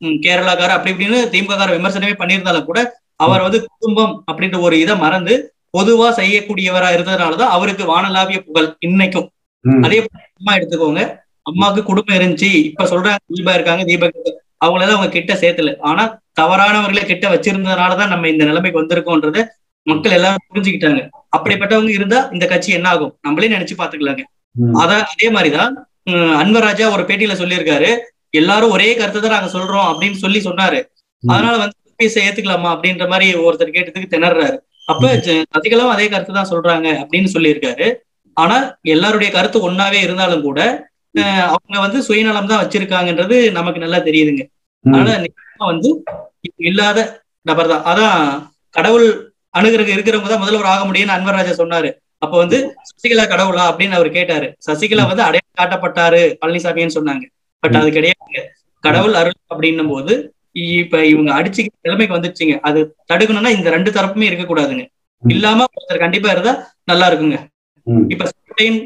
ம், 0.00 0.16
கேரளாக்கார 0.24 0.70
அப்படி 0.74 0.92
இப்படின்னு 0.94 1.20
திமுக 1.32 1.46
விமர்சனமே 1.70 2.14
பண்ணியிருந்தாலும் 2.18 2.66
கூட 2.66 2.80
அவர் 3.20 3.44
வந்து 3.46 3.58
குடும்பம் 3.74 4.14
அப்படின்ற 4.30 4.58
ஒரு 4.60 4.76
இதை 4.78 4.94
மறந்து 4.96 5.34
பொதுவா 5.76 6.08
செய்யக்கூடியவரா 6.20 6.88
இருந்ததுனாலதான் 6.96 7.54
அவருக்கு 7.56 7.84
வானலாவிய 7.90 8.38
புகழ் 8.38 8.76
இன்னைக்கும். 8.86 9.28
அதே 9.82 9.98
அம்மா 10.36 10.52
எடுத்துக்கோங்க. 10.56 11.02
அம்மாவுக்கு 11.42 11.82
குடும்பம் 11.82 12.16
இருந்துச்சு. 12.16 12.50
இப்ப 12.70 12.84
சொல்றாங்க 12.84 13.20
தீபா 13.34 13.54
இருக்காங்க 13.54 13.84
தீபக். 13.84 14.20
அவங்களெல்லாம் 14.64 14.96
அவங்க 14.96 15.08
கிட்ட 15.08 15.34
சேர்த்துல. 15.34 15.76
ஆனா 15.80 16.04
தவறானவர்களை 16.40 17.04
கிட்ட 17.04 17.34
வச்சிருந்ததுனாலதான் 17.34 18.08
நம்ம 18.08 18.28
இந்த 18.28 18.44
நிலைமைக்கு 18.44 18.82
வந்திருக்கோன்றத 18.82 19.44
மக்கள் 19.86 20.12
எல்லாரும் 20.12 20.46
புரிஞ்சுக்கிட்டாங்க. 20.54 21.00
அப்படிப்பட்டவங்க 21.36 21.88
இருந்தா 21.88 22.28
இந்த 22.32 22.46
கட்சி 22.46 22.72
என்ன 22.72 22.88
ஆகும்? 22.88 23.18
நம்மளே 23.22 23.48
நினைச்சு 23.48 23.74
பாத்துக்கலாங்க 23.78 24.22
ம். 24.54 24.74
அத 24.74 24.90
அதே 25.04 25.30
மாதிரிதான் 25.30 25.74
அன்வர் 26.40 26.66
ராஜா 26.68 26.90
ஒரு 26.90 27.02
பேட்டியில 27.02 27.34
சொல்லியிருக்காரு. 27.40 27.90
எல்லாரும் 28.30 28.70
ஒரே 28.70 28.94
கருத்தை 28.94 29.20
தான் 29.20 29.34
நாங்க 29.36 29.50
சொல்றோம் 29.58 29.88
அப்படின்னு 29.90 30.12
சொல்லி 30.12 30.40
சொன்னாரு. 30.40 30.78
அதனால 31.22 31.56
வந்து 31.56 31.76
பேச 31.96 32.14
ஏத்துக்கலாமா 32.24 32.68
அப்படின்ற 32.74 33.08
மாதிரி 33.08 33.26
ஒருத்தர் 33.38 33.76
கேட்டதுக்கு 33.76 34.12
திணறாரு. 34.14 34.56
அப்ப 34.88 35.12
சசிகலாவும் 35.54 35.94
அதே 35.94 36.06
கருத்து 36.12 36.32
தான் 36.38 36.50
சொல்றாங்க 36.52 36.88
அப்படின்னு 37.02 37.28
சொல்லியிருக்காரு. 37.34 37.86
ஆனா 38.36 38.56
எல்லாருடைய 38.94 39.28
கருத்து 39.36 39.58
ஒன்னாவே 39.68 40.00
இருந்தாலும் 40.06 40.46
கூட 40.48 40.60
அவங்க 41.54 41.76
வந்து 41.84 41.98
சுயநலம் 42.08 42.50
தான் 42.50 42.60
வச்சிருக்காங்கன்றது 42.62 43.36
நமக்கு 43.56 43.78
நல்லா 43.84 44.00
தெரியுதுங்க. 44.08 44.42
நிச்சயமா 45.24 45.66
வந்து 45.72 45.90
இல்லாத 46.70 46.98
நபர் 47.46 47.70
தான் 47.72 47.86
அதான் 47.90 48.20
கடவுள் 48.76 49.06
அணுகிறதுக்கு 49.58 49.96
இருக்கிறவங்க 49.96 50.30
தான் 50.32 50.42
முதல்வர் 50.44 50.72
ஆக 50.72 50.82
முடியும்னு 50.88 51.16
அன்வர் 51.16 51.38
ராஜா 51.38 51.54
சொன்னாரு. 51.62 51.90
அப்ப 52.24 52.34
வந்து 52.42 52.58
சசிகலா 52.90 53.24
கடவுளா 53.32 53.64
அப்படின்னு 53.70 53.96
அவர் 53.98 54.10
கேட்டாரு. 54.18 54.46
சசிகலா 54.66 55.04
வந்து 55.10 55.24
அடையாளம் 55.28 55.58
காட்டப்பட்டாரு 55.60 56.22
பழனிசாமின்னு 56.40 56.96
சொன்னாங்க. 56.98 57.24
பட் 57.62 57.78
அது 57.80 57.90
கிடையாது 57.98 58.42
கடவுள் 58.84 59.14
அருள் 59.20 59.38
அப்படின்னும் 59.52 59.92
போது 59.94 60.14
இப்ப 60.78 61.04
இவங்க 61.06 61.30
அடிச்சு 61.34 61.62
நிலைமைக்கு 61.86 62.16
வந்துருச்சுங்க. 62.16 62.54
அது 62.68 62.80
தடுக்கணும்னா 63.12 63.52
இந்த 63.58 63.68
ரெண்டு 63.70 63.90
தரப்புமே 63.90 64.28
இருக்கக்கூடாதுங்க. 64.28 64.84
இல்லாம 65.22 65.64
ஒருத்தர் 65.74 66.04
கண்டிப்பா 66.04 66.28
இருந்தா 66.30 66.52
நல்லா 66.84 67.06
இருக்குங்க. 67.10 67.38
இப்ப 68.12 68.24
ஸ்டாலின் 68.30 68.78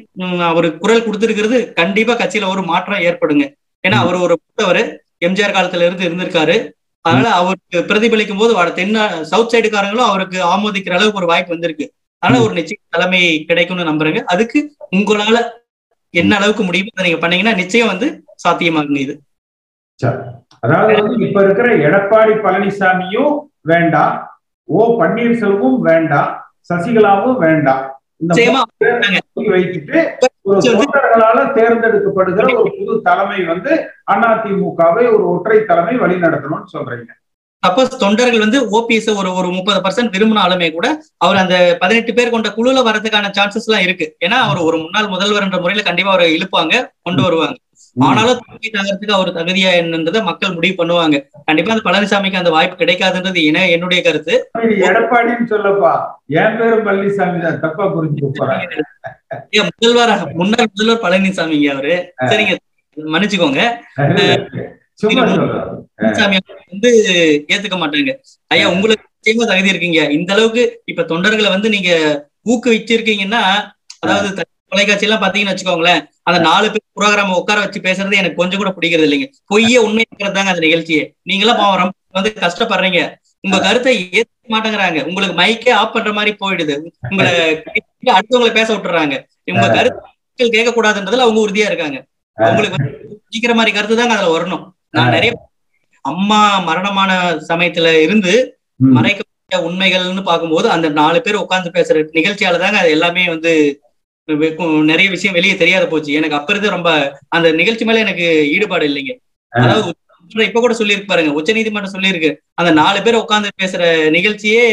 அவரு 0.50 0.69
குரல் 0.79 1.05
கொடுத்திருக்கிறது 1.07 1.59
கண்டிப்பா 1.81 2.14
கட்சியில 2.14 2.49
ஒரு 2.55 2.62
மாற்றம் 2.62 3.05
ஏற்படுங்க. 3.09 3.45
ஏன்னா 3.85 3.97
அவர் 4.05 4.17
ஒரு 4.26 4.35
மூத்தவர் 4.43 4.83
எம்ஜிஆர் 5.26 5.57
காலத்துல 5.57 5.87
இருந்து 5.87 6.07
இருந்திருக்காரு. 6.09 6.57
அதனால 7.05 7.29
அவருக்கு 7.41 7.79
பிரதிபலிக்கும் 7.88 8.41
போது 8.43 8.52
வட 8.55 8.71
தென்ன 8.73 8.99
சவுத் 9.31 9.52
சைடுக்காரங்களும் 9.52 10.09
அவருக்கு 10.11 10.38
ஆமோதிக்கிற 10.52 10.97
அளவுக்கு 10.99 11.21
ஒரு 11.23 11.31
வாய்ப்பு 11.33 11.55
வந்திருக்கு. 11.55 11.87
அதனால 12.23 12.43
ஒரு 12.45 12.55
நிச்சயம் 12.55 12.85
தலைமை 12.88 13.21
கிடைக்கும்னு 13.49 13.88
நம்புறேங்க. 13.91 14.21
அதுக்கு 14.33 14.59
உங்களால 14.97 15.38
என்ன 16.14 16.33
அளவுக்கு 16.37 16.62
முடியுமோ 16.62 16.93
அதை 16.95 17.05
நீங்க 17.07 17.21
பண்ணீங்கன்னா 17.21 17.55
நிச்சயம் 17.55 17.91
வந்து 17.93 18.07
சாத்தியமாகுங்க 18.45 19.00
இது. 19.07 19.14
அதாவது 20.61 20.92
வந்து 21.00 21.26
இப்ப 21.26 21.42
இருக்கிற 21.42 21.75
எடப்பாடி 21.75 22.35
பழனிசாமியும் 22.40 23.32
வேண்டாம் 23.61 24.16
ஓ 24.68 24.99
பன்னீர்செல்வமும் 25.00 25.80
வேண்டாம் 25.80 26.30
சசிகலாவும் 26.71 27.38
வேண்டாம் 27.38 27.82
வைத்துட்டு 29.50 29.99
ஒரு 30.42 30.61
தொண்டர்களால 30.61 31.52
தேர்ந்தெடுக்கப்படுகிற 31.54 32.47
ஒரு 32.54 32.71
புது 32.78 33.02
தலைமை 33.02 33.44
வந்து 33.44 33.73
அதிமுகவை 34.06 35.04
ஒரு 35.14 35.25
ஒற்றை 35.25 35.64
தலைமை 35.64 35.97
வழி 35.97 36.16
நடத்தணும்னு 36.16 36.73
சொல்றீங்க. 36.73 37.11
சப்போஸ் 37.66 38.00
தொண்டர்கள் 38.02 38.45
வந்து 38.45 38.59
ஓபிஎஸ் 38.78 39.16
ஒரு 39.16 39.35
ஒரு 39.35 39.49
முப்பது 39.49 39.81
பர்சன்ட் 39.85 40.14
விரும்பினாலுமே 40.14 40.73
கூட 40.73 40.87
அவர் 41.16 41.37
அந்த 41.37 41.57
பதினெட்டு 41.81 42.14
பேர் 42.14 42.31
கொண்ட 42.31 42.49
குழுல 42.57 42.81
வரதுக்கான 42.88 43.31
சான்சஸ் 43.38 43.69
எல்லாம் 43.69 43.85
இருக்கு. 43.87 44.16
ஏன்னா 44.25 44.38
அவர் 44.47 44.59
ஒரு 44.59 44.76
முன்னாள் 44.76 45.09
முதல்வர் 45.09 45.42
என்ற 45.42 45.59
முறையில 45.59 45.85
கண்டிப்பா 45.85 46.12
அவரை 46.12 46.28
இழுப்பாங்க 46.37 46.90
கொண்டு 47.02 47.23
வருவாங்க. 47.23 47.57
ஆனாலும் 47.97 48.38
தலைமை 48.42 48.69
தாங்கிறதுக்கு 48.75 49.16
அவர் 49.16 49.31
தகுதியா 49.35 49.71
என்னன்றதை 49.81 50.20
மக்கள் 50.22 50.55
முடிவு 50.55 50.75
பண்ணுவாங்க. 50.79 51.16
கண்டிப்பா 51.44 51.72
அந்த 51.72 51.85
பழனிசாமிக்கு 51.88 52.40
அந்த 52.42 52.51
வாய்ப்பு 52.51 52.85
கிடைக்காதுன்றது 52.85 53.44
என 53.44 53.68
என்னுடைய 53.68 54.03
கருத்து. 54.03 54.35
எடப்பாடின்னு 54.88 55.46
சொல்லப்பா. 55.55 55.92
என் 56.27 56.59
பேரும் 56.59 56.87
பழனிசாமி 56.87 57.40
தான். 57.40 57.61
தப்பா 57.61 57.85
ஏன் 59.51 59.68
முதல்வர் 59.79 60.35
முன்னாள் 60.35 60.70
முதல்வர் 60.75 61.05
பழனிசாமிங்க 61.07 61.68
அவரு. 61.77 61.96
சரிங்க. 62.27 62.55
மன்னிச்சுக்கோங்க. 62.96 63.62
வந்து 66.72 66.90
ஏத்துக்க 67.52 67.76
மாட்டாங்க. 67.83 68.12
ஐயா 68.55 68.66
உங்களுக்கு 68.74 69.05
நிச்சயமா 69.18 69.46
தகுதி 69.50 69.72
இருக்கீங்க. 69.72 70.00
இந்த 70.16 70.31
அளவுக்கு 70.37 70.62
இப்ப 70.90 71.05
தொண்டர்களை 71.12 71.50
வந்து 71.55 71.68
நீங்க 71.74 71.90
ஊக்குவிச்சிருக்கீங்கன்னா 72.52 73.42
அதாவது 74.05 74.28
தொலைக்காட்சி 74.72 75.07
எல்லாம் 75.07 75.22
பாத்தீங்கன்னு 75.22 75.52
வச்சுக்கோங்களேன் 75.52 76.00
அந்த 76.28 76.38
நாலு 76.48 76.66
பேர் 76.74 76.85
புரோகிராம 76.98 77.35
உட்கார 77.40 77.59
வச்சு 77.64 77.81
பேசுறது 77.87 78.20
எனக்கு 78.20 78.40
கொஞ்சம் 78.40 78.61
கூட 78.61 78.70
பிடிக்கிறது 78.76 79.07
இல்லைங்க. 79.09 79.26
பொய்யே 79.50 79.78
உண்மை 79.87 80.05
தாங்க 80.18 80.50
அந்த 80.52 80.62
நிகழ்ச்சியே. 80.66 81.02
நீங்களாம் 81.31 81.61
பாவம் 81.61 81.81
ரொம்ப 81.83 82.18
வந்து 82.18 82.31
கஷ்டப்படுறீங்க. 82.44 83.00
உங்க 83.46 83.59
கருத்தை 83.66 83.92
ஏத்துக்க 84.18 84.55
மாட்டேங்கிறாங்க. 84.55 85.00
உங்களுக்கு 85.09 85.37
மைக்கே 85.40 85.72
ஆஃப் 85.81 85.94
பண்ற 85.94 86.11
மாதிரி 86.18 86.33
போயிடுது. 86.42 86.74
உங்களை 87.11 87.33
அடுத்தவங்களை 88.16 88.52
பேச 88.59 88.68
விட்டுறாங்க. 88.74 89.16
உங்க 89.52 89.68
கருத்து 89.76 90.50
கேட்க 90.57 90.70
கூடாதுன்றதுல 90.76 91.24
அவங்க 91.26 91.40
உறுதியா 91.46 91.66
இருக்காங்க. 91.70 91.98
அவங்களுக்கு 92.38 92.78
பிடிக்கிற 93.26 93.55
மாதிரி 93.59 93.72
கருத்து 93.76 93.96
தாங்க 94.00 94.16
அதுல 94.16 94.33
வரணும். 94.37 94.64
நான் 94.94 95.14
நிறைய 95.14 95.33
அம்மா 96.05 96.38
மரணமான 96.61 97.11
சமயத்துல 97.48 97.88
இருந்து. 98.02 98.33
மறைக்கப்பட்ட 98.96 99.31
உண்மைகள்னு 99.66 100.22
பார்க்கும்போது 100.22 100.66
அந்த 100.70 100.87
நாலு 100.96 101.18
பேர் 101.20 101.42
உட்கார்ந்து 101.42 101.70
பேசுற 101.70 102.02
நிகழ்ச்சியால 102.16 102.59
தாங்க 102.59 102.78
அது 102.78 102.90
எல்லாமே 102.90 103.24
வந்து 103.28 103.52
நிறைய 104.88 105.07
விஷயம் 105.11 105.35
வெளியே 105.35 105.55
தெரியாத 105.57 105.85
போச்சு. 105.87 106.11
எனக்கு 106.12 106.38
அப்ப 106.38 106.52
இருந்து 106.52 106.70
ரொம்ப 106.70 106.90
அந்த 107.28 107.48
நிகழ்ச்சி 107.52 107.85
மேல 107.85 107.98
எனக்கு 107.98 108.26
ஈடுபாடு 108.55 108.87
இல்லைங்க. 108.90 109.14
அதாவது 109.52 109.88
இப்ப 110.44 110.61
கூட 110.61 110.74
சொல்லியிருக்கு 110.74 111.07
பாருங்க. 111.07 111.33
உச்ச 111.33 111.52
நீதிமன்றம் 111.52 111.94
சொல்லியிருக்கு. 111.94 112.31
அந்த 112.55 112.70
நாலு 112.72 113.02
பேர் 113.02 113.22
உட்கார்ந்து 113.22 113.50
பேசுற 113.62 113.83
நிகழ்ச்சியே 114.11 114.64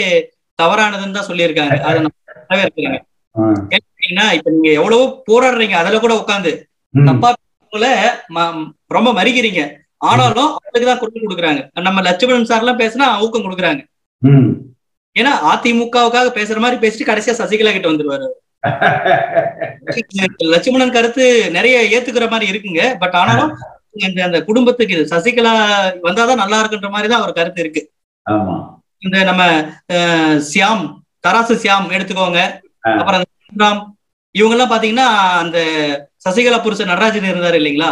தவறானதுன்னு 0.59 1.17
தான் 1.17 1.29
சொல்லியிருக்காங்க. 1.29 1.75
அதை 1.83 1.97
நான் 2.01 2.15
வரவேற்கிறேங்க 2.43 2.99
ஆ. 3.35 3.41
கேட்டீங்கன்னா 3.71 4.25
இப்ப 4.33 4.49
நீங்க 4.49 4.69
எவ்வளவோ 4.79 5.05
போராடுறீங்க. 5.27 5.75
அதுல 5.75 5.99
கூட 5.99 6.13
உட்காந்து. 6.19 6.51
தப்பா 6.93 7.29
ரொம்ப 8.91 9.09
மறிக்கிறீங்க. 9.13 9.61
ஆனாலும் 10.01 10.49
அவங்களுக்கு 10.51 10.89
தான் 10.89 10.99
குரல் 11.01 11.23
கொடுக்குறாங்க. 11.25 11.61
நம்ம 11.87 12.01
லட்சுமணன் 12.07 12.49
சார் 12.51 12.63
எல்லாம் 12.63 12.81
பேசினா 12.83 13.07
ஊக்கம் 13.23 13.45
கொடுக்குறாங்க. 13.45 13.81
ஏன்னா 15.15 15.31
அதிமுகவுக்காக 15.51 16.29
பேசுற 16.37 16.57
மாதிரி 16.63 16.77
பேசிட்டு 16.83 17.09
கடைசியா 17.09 17.33
சசிகலா 17.41 17.73
கிட்ட 17.77 17.89
வந்துருவாரு 17.91 18.27
லட்சுமணன் 20.53 20.95
கருத்து 20.95 21.25
நிறைய 21.57 21.75
ஏத்துக்கிற 21.95 22.25
மாதிரி 22.31 22.45
இருக்குங்க. 22.51 22.81
பட் 23.01 23.15
ஆனாலும் 23.19 23.51
இந்த 24.05 24.19
அந்த 24.27 24.39
குடும்பத்துக்கு 24.47 24.95
இது 24.95 25.05
சசிகலா 25.13 25.53
வந்தாதான் 26.07 26.41
நல்லா 26.43 26.57
இருக்குன்ற 26.61 26.89
மாதிரி 26.95 27.09
தான் 27.11 27.21
அவர் 27.21 27.37
கருத்து 27.37 27.63
இருக்கு. 27.63 27.81
இந்த 29.05 29.17
நம்ம 29.29 29.43
சியாம் 30.49 30.83
தராசு 31.25 31.55
சியாம் 31.63 31.87
எடுத்துக்கோங்க. 31.97 32.41
அப்புறம் 32.99 33.23
இவங்க 34.35 34.55
எல்லாம் 34.55 34.73
பாத்தீங்கன்னா 34.73 35.07
அந்த 35.43 35.59
சசிகலா 36.25 36.59
புருஷன் 36.65 36.91
நடராஜன் 36.93 37.31
இருந்தாரு 37.31 37.59
இல்லைங்களா. 37.61 37.91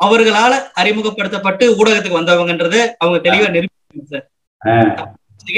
அவர்களால 0.00 0.52
அறிமுகப்படுத்தப்பட்டு 0.74 1.64
ஊடகத்துக்கு 1.78 2.18
வந்தவங்கன்றத 2.18 2.76
அவங்க 2.98 3.18
தெளிவா 3.26 3.48
நிரூபிப்பாங்க 3.54 4.06
சார். 4.12 4.26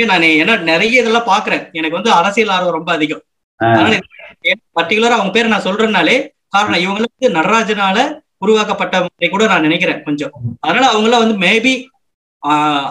நான் 0.08 0.26
ஏன்னா 0.40 0.54
நிறைய 0.70 1.02
இதெல்லாம் 1.02 1.28
பாக்குறேன் 1.28 1.64
எனக்கு 1.72 1.98
வந்து 1.98 2.12
அரசியல் 2.12 2.54
ஆர்வம் 2.54 2.76
ரொம்ப 2.76 2.90
அதிகம். 2.92 3.22
அதனால 3.60 3.94
பர்டிகுலரா 4.76 5.16
அவங்க 5.16 5.32
பேரை 5.32 5.48
நான் 5.50 5.66
சொல்றதுனாலே 5.66 6.16
காரணம் 6.48 6.82
இவங்களுக்கு 6.84 7.28
நடராஜனால 7.38 7.98
உருவாக்கப்பட்ட 8.38 8.96
மாதிரி 9.00 9.28
கூட 9.28 9.46
நான் 9.46 9.62
நினைக்கிறேன் 9.62 10.02
கொஞ்சம். 10.02 10.32
அதனால 10.60 10.84
அவங்க 10.90 11.08
எல்லாம் 11.08 11.24
வந்து 11.24 11.38
மேபி 11.46 11.72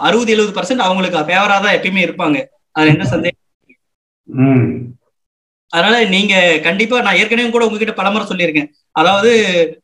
அறுபது 0.06 0.32
எழுபது 0.34 0.56
பர்சன்ட் 0.56 0.86
அவங்களுக்கு 0.86 1.26
ஃபேவரா 1.28 1.56
தான் 1.60 1.76
எப்பயுமே 1.76 2.04
இருப்பாங்க. 2.06 2.38
அதுல 2.76 2.92
என்ன 2.94 3.06
சந்தேகம். 3.06 3.44
அதனால 5.72 5.96
நீங்க 6.14 6.34
கண்டிப்பா 6.66 6.96
நான் 7.06 7.18
ஏற்கனவே 7.20 7.48
கூட 7.54 7.64
உங்ககிட்ட 7.66 7.94
பலமுறை 7.98 8.24
சொல்லியிருக்கேன். 8.28 8.68
அதாவது 9.00 9.30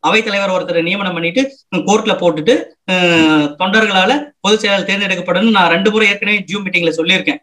அவைத்தலைவர் 0.07 0.53
ஒருத்தர் 0.55 0.87
நியமனம் 0.87 1.15
பண்ணிட்டு 1.17 1.41
கோர்ட்ல 1.89 2.13
போட்டுட்டு 2.21 2.53
தொண்டர்களால 3.61 4.11
பொதுச் 4.45 4.63
செயலாளர் 4.63 4.89
தேர்ந்தெடுக்கப்படணும்னு 4.89 5.57
நான் 5.57 5.73
ரெண்டு 5.75 5.91
முறை 5.93 6.07
ஏற்கனவே 6.13 6.39
ஜூம் 6.51 6.63
மீட்டிங்ல 6.65 6.93
சொல்லியிருக்கேன். 6.99 7.39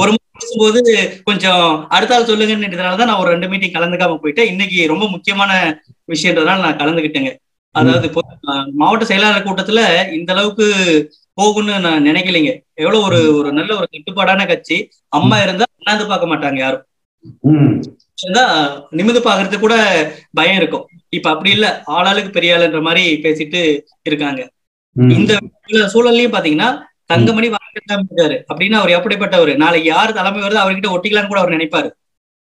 ஒரு 0.00 0.10
முறை 0.14 0.24
பேசும்போது 0.40 0.80
கொஞ்சம் 1.28 1.64
அடுத்த 1.96 2.14
ஆள் 2.16 2.28
சொல்லுங்கன்றதுனால 2.30 2.98
தான் 3.00 3.10
நான் 3.10 3.22
ஒரு 3.22 3.32
ரெண்டு 3.34 3.50
மீட்டிங் 3.52 3.76
கலந்துக்காம 3.76 4.18
போயிட்டேன். 4.24 4.50
இன்னைக்கு 4.52 4.78
ரொம்ப 4.92 5.04
முக்கியமான 5.14 5.52
விஷயன்றதுனால 6.12 6.64
நான் 6.66 6.80
கலந்துக்கிட்டேங்க 6.82 7.32
அதாவது 7.74 8.08
மாவட்ட 8.80 9.06
செயலாளர் 9.08 9.46
கூட்டத்துல 9.46 9.80
இந்த 10.18 10.30
அளவுக்கு 10.34 10.66
போகும்னு 11.38 11.74
நான் 11.86 12.06
நினைக்கலைங்க. 12.08 12.52
எவ்வளவு 12.82 13.02
ஒரு 13.08 13.18
ஒரு 13.38 13.48
நல்ல 13.56 13.70
ஒரு 13.80 13.86
கட்டுப்பாடான 13.94 14.46
கட்சி. 14.50 14.76
அம்மா 15.18 15.36
இருந்தா 15.46 15.66
உட்கார்ந்து 15.78 16.06
பார்க்க 16.12 16.30
மாட்டாங்க 16.32 16.60
யாரும். 16.64 16.84
நிமிந்து 18.96 19.20
பாக்குறதுக்கு 19.20 19.58
கூட 19.58 19.76
பயம் 20.34 20.56
இருக்கும். 20.56 20.84
இப்ப 21.12 21.30
அப்படி 21.30 21.50
இல்ல. 21.50 21.66
ஆளாளுக்கு 21.96 22.30
பெரிய 22.30 22.56
ஆளுன்ற 22.56 22.80
மாதிரி 22.82 23.04
பேசிட்டு 23.24 23.60
இருக்காங்க. 24.06 24.40
இந்த 25.16 25.32
சூழல்லையும் 25.92 26.34
பாத்தீங்கன்னா 26.34 26.68
தங்கமணி 27.10 27.48
வாங்கிட்டு 27.50 27.80
இருக்காரு. 27.96 28.36
அப்படின்னா 28.50 28.78
அவர் 28.78 28.96
எப்படிப்பட்டவர்? 28.96 29.52
நாளைக்கு 29.56 29.88
யார் 29.88 30.12
தலைமை 30.12 30.40
வருது 30.42 30.62
அவர்கிட்ட 30.62 30.94
ஒட்டிக்கலாம்னு 30.94 31.28
கூட 31.28 31.40
அவர் 31.40 31.54
நினைப்பாரு. 31.54 31.88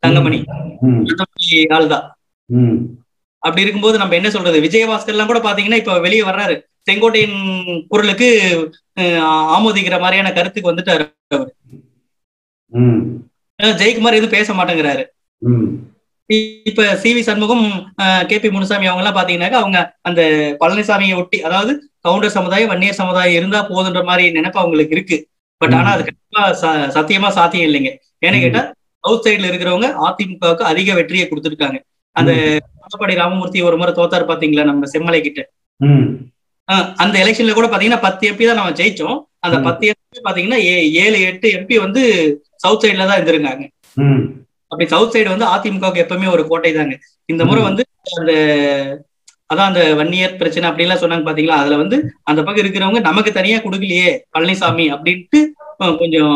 தங்கமணி. 0.02 0.38
ம், 0.82 1.00
அந்த 1.02 1.22
மாதிரி 1.24 1.46
ஆள் 1.70 1.88
தான். 1.88 2.04
ம், 2.50 2.78
அப்படி 3.42 3.62
இருக்கும்போது 3.62 3.96
நம்ம 3.98 4.14
என்ன 4.14 4.30
சொல்றது? 4.30 4.58
விஜயபாஸ்கர் 4.60 5.14
எல்லாம் 5.14 5.26
கூட 5.26 5.40
பாத்தீங்கன்னா 5.40 5.78
இப்ப 5.78 5.98
வெளியே 5.98 6.22
வர்றாரு. 6.22 6.54
செங்கோட்டையின் 6.88 7.38
குரலுக்கு 7.88 8.28
ஆமோதிக்கிற 9.56 9.96
மாதிரியான 10.00 10.32
கருத்துக்கு 10.32 10.70
வந்துட்டாரு 10.70 11.04
அஹ், 12.72 13.00
ஜெயக்குமார் 13.80 14.18
எதுவும் 14.18 14.36
பேச 14.36 14.52
மாட்டேங்கிறாரு. 14.58 15.02
இப்ப 16.70 16.82
C 17.02 17.10
V 17.16 17.22
Shanmugam 17.28 17.64
K 18.30 18.36
P 18.42 18.48
Munusamy 18.56 18.88
அவங்க 18.90 19.02
எல்லாம் 19.02 19.16
பாத்தீங்கன்னாக்கா 19.18 19.60
அவங்க 19.62 19.78
அந்த 20.08 20.20
பழனிசாமியை 20.60 21.14
ஒட்டி 21.20 21.38
அதாவது 21.48 21.72
கவுண்டர் 22.06 22.36
சமுதாயம் 22.36 22.70
வன்னியர் 22.72 23.00
சமுதாயம் 23.00 23.38
இருந்தா 23.38 23.60
போதுன்ற 23.70 24.02
மாதிரி 24.10 24.24
நினைப்பு 24.36 24.60
அவங்களுக்கு 24.62 24.94
இருக்கு. 24.96 25.16
பட் 25.60 25.74
ஆனா 25.78 25.90
அது 25.96 26.04
கண்டிப்பா 26.08 26.42
சத்தியமா 26.96 27.30
சாத்தியம் 27.38 27.66
இல்லைங்க. 27.68 27.90
ஏன்னு 28.26 28.42
கேட்டா 28.44 28.62
சவுத் 29.04 29.24
சைடுல 29.26 29.50
இருக்கிறவங்க 29.50 29.88
அதிமுகவுக்கு 30.06 30.64
அதிக 30.70 30.94
வெற்றியை 30.98 31.24
கொடுத்திருக்காங்க. 31.26 31.78
அந்த 32.16 32.30
எடப்பாடி 32.84 33.14
ராமமூர்த்தி 33.20 33.58
ஒரு 33.68 33.76
முறை 33.80 33.92
தோத்தாரு 33.98 34.24
பாத்தீங்களா 34.30 34.64
நம்ம 34.70 34.88
செம்மலை 34.94 35.20
கிட்ட? 35.26 35.40
அந்த 37.02 37.14
எலெக்ஷன்ல 37.24 37.54
கூட 37.58 37.68
பாத்தீங்கன்னா 37.68 38.04
பத்து 38.06 38.24
எம்பி 38.30 38.48
தான் 38.48 38.60
நம்ம 38.60 38.74
ஜெயிச்சோம். 38.80 39.18
அந்த. 39.46 39.56
பத்து 39.68 39.84
எம்பி 39.92 40.22
பாத்தீங்கன்னா 40.28 40.58
ஏழு 41.04 41.18
எட்டு 41.30 41.48
எம்பி 41.58 41.76
வந்து 41.86 42.02
சவுத் 42.62 42.82
சைடுல 42.84 43.06
தான் 43.08 43.18
இருந்திருக்காங்க 43.18 43.64
அப்படி 44.72 44.86
சவுத் 44.88 45.14
சைடு 45.14 45.28
வந்து 45.32 45.46
அதிமுகவுக்கு 45.54 46.02
எப்பவுமே 46.02 46.28
ஒரு 46.34 46.42
கோட்டை 46.50 46.70
தாங்க. 46.72 46.94
இந்த 47.28 47.42
முறை. 47.44 47.60
வந்து 47.68 47.82
அந்த 48.14 48.32
அதான் 49.50 49.68
அந்த 49.70 49.82
வன்னியர் 50.00 50.36
பிரச்சனை 50.40 50.66
அப்படிலாம் 50.68 51.00
சொன்னாங்க 51.02 51.24
பாத்தீங்களா? 51.28 51.56
அதுல 51.62 51.76
வந்து 51.76 51.96
அந்த 52.24 52.40
பக்கம் 52.42 52.62
இருக்கிறவங்க 52.64 53.00
நமக்கு 53.08 53.30
தனியா 53.32 53.58
கொடுக்கலையே 53.58 54.10
பழனிசாமி 54.34 54.86
அப்படின்ட்டு 54.94 55.40
கொஞ்சம் 56.00 56.34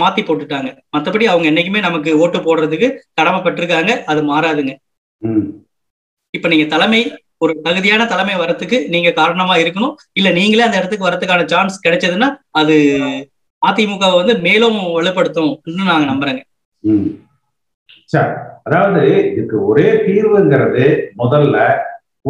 மாத்தி 0.00 0.22
போட்டுட்டாங்க. 0.22 0.68
மத்தபடி 0.94 1.24
அவங்க 1.30 1.46
என்னைக்குமே 1.50 1.80
நமக்கு 1.80 2.10
ஓட்டு 2.22 2.38
போடுறதுக்கு 2.38 2.88
கடமைப்பட்டிருக்காங்க. 3.18 3.92
அது 4.10 4.20
மாறாதுங்க. 4.30 4.72
இப்ப 6.34 6.48
நீங்க 6.48 6.66
தலைமை 6.66 7.00
ஒரு 7.38 7.52
தகுதியான 7.64 8.02
தலைமை 8.06 8.34
வரத்துக்கு 8.36 8.76
நீங்க 8.88 9.10
காரணமா 9.12 9.54
இருக்கணும். 9.62 9.94
இல்ல 10.12 10.28
நீங்களே 10.30 10.66
அந்த 10.66 10.80
இடத்துக்கு 10.80 11.08
வரதுக்கான 11.08 11.46
சான்ஸ் 11.46 11.76
கிடைச்சதுன்னா 11.86 12.28
அது 12.52 12.74
அதிமுக 13.68 14.04
வந்து 14.18 14.34
மேலும் 14.46 14.78
வலுப்படுத்தும் 14.96 15.52
நாங்க 15.90 16.06
நம்புறேங்க. 16.10 16.42
அதாவது 18.66 19.02
இதுக்கு 19.32 19.56
ஒரே 19.70 19.88
தீர்வுங்கிறது 20.06 20.84
முதல்ல 21.22 21.56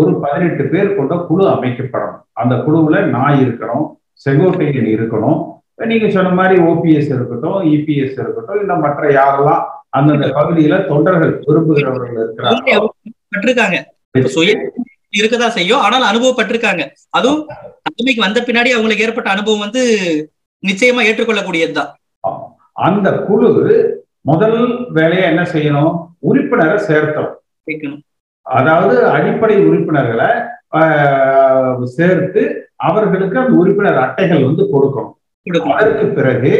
ஒரு 0.01 0.11
பதினெட்டு 0.23 0.65
பேர் 0.73 0.97
கொண்ட 0.99 1.15
குழு 1.29 1.45
அமைக்கப்படணும். 1.55 2.21
அந்த 2.43 2.55
குழுவுல 2.67 3.01
நான் 3.15 3.41
இருக்கணும் 3.45 3.87
செங்கோட்டையன் 4.25 4.91
இருக்கணும். 4.95 5.41
நீங்க 5.91 6.09
சொன்ன 6.17 6.33
மாதிரி 6.39 6.57
ஓபிஎஸ் 6.71 7.11
இருக்கட்டும் 7.15 7.59
இபிஎஸ் 7.75 8.19
இருக்கட்டும் 8.25 8.61
இல்ல 8.63 8.73
மற்ற 8.85 9.03
யாரெல்லாம் 9.19 9.63
அந்தந்த 9.99 10.27
பகுதியில 10.39 10.75
தொண்டர்கள் 10.91 11.33
விரும்புகிறவர்கள் 11.47 12.29
சுய 14.35 14.53
இருக்கதான் 15.19 15.57
செய்யும் 15.57 15.83
ஆனால் 15.87 16.05
அனுபவப்பட்டிருக்காங்க. 16.11 16.83
அதுவும் 17.17 17.43
தலைமைக்கு 17.87 18.27
வந்த 18.27 18.41
பின்னாடி 18.47 18.71
அவங்களுக்கு 18.77 19.05
ஏற்பட்ட 19.07 19.31
அனுபவம் 19.35 19.65
வந்து 19.67 19.83
நிச்சயமா 20.69 21.01
ஏற்றுக்கொள்ளக்கூடியதுதான். 21.09 21.91
அந்த 22.87 23.09
குழு 23.29 23.51
முதல் 24.31 24.59
வேலையை 24.97 25.25
என்ன 25.31 25.43
செய்யணும்? 25.55 25.95
உறுப்பினரை 26.29 26.77
சேர்த்தணும். 26.89 27.37
கேட்கணும் 27.69 28.03
அதாவது 28.59 28.95
அடிப்படை 29.15 29.57
உறுப்பினர்களை 29.69 30.31
சேர்த்து 31.97 32.43
அவர்களுக்கு 32.89 33.37
அந்த 33.41 33.55
உறுப்பினர் 33.63 33.99
அட்டைகள் 34.05 34.47
வந்து 34.49 34.65
கொடுக்கணும். 34.75 35.15
அதற்கு 35.79 36.07
பிறகு 36.19 36.53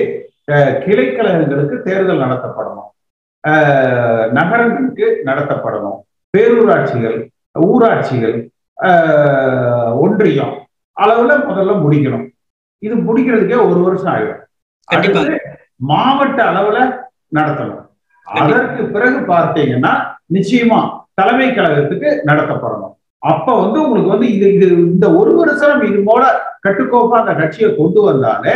கிளைக்கழகங்களுக்கு 0.85 1.77
தேர்தல் 1.87 2.23
நடத்தப்படணும். 2.25 2.89
நகரங்களுக்கு 4.39 5.07
நடத்தப்படணும். 5.29 5.99
பேரூராட்சிகள் 6.35 7.19
ஊராட்சிகள் 7.69 8.37
ஒன்றியம் 10.05 10.55
அளவுல 10.97 11.33
முதல்ல 11.49 11.73
முடிக்கணும். 11.85 12.27
இது 12.83 12.95
முடிக்கிறதுக்கே 13.07 13.59
ஒரு 13.69 13.81
வருஷம் 13.87 14.13
ஆயிடும். 14.15 14.41
மாவட்ட 15.91 16.39
அளவுல 16.51 16.79
நடத்தணும். 17.39 17.83
அதற்கு 18.27 18.83
பிறகு 18.95 19.19
பார்த்தீங்கன்னா 19.33 19.93
நிச்சயமா 20.37 20.81
தலைமை 21.21 21.49
கழகத்துக்கு 21.51 22.11
நடத்தப்படணும். 22.29 22.95
அப்ப 23.23 23.49
வந்து 23.63 23.79
உங்களுக்கு 23.85 24.15
வந்து 24.15 24.29
இது 24.37 24.47
இது 24.57 24.67
இந்த 24.93 25.07
ஒரு 25.21 25.33
வருஷம் 25.41 25.83
இது 25.91 25.99
போல 26.11 26.23
கட்டுக்கோப்பா 26.67 27.17
அந்த 27.23 27.35
கட்சியை 27.41 27.69
கொண்டு 27.81 28.01
வந்தாலே 28.09 28.55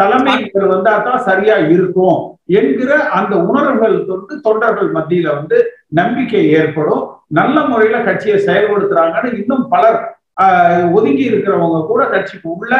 தலைமைகள் 0.00 0.72
வந்தா 0.72 0.92
தான் 1.06 1.24
சரியா 1.28 1.56
இருக்கும் 1.74 2.18
என்கிற 2.58 2.90
அந்த 3.18 3.34
உணர்வுகள் 3.48 3.96
வந்து 4.10 4.34
தொண்டர்கள் 4.46 4.90
மத்தியில 4.96 5.28
வந்து 5.38 5.56
நம்பிக்கை 5.98 6.42
ஏற்படும். 6.58 7.02
நல்ல 7.38 7.56
முறையில 7.70 7.96
கட்சியை 8.08 8.36
செயல்படுத்துறாங்கன்னு 8.46 9.30
இன்னும் 9.40 9.64
பலர் 9.74 9.98
ஒதுங்கி 10.96 11.24
இருக்கிறவங்க 11.30 11.78
கூட 11.86 12.02
கட்சிக்கு 12.14 12.48
உள்ள 12.56 12.74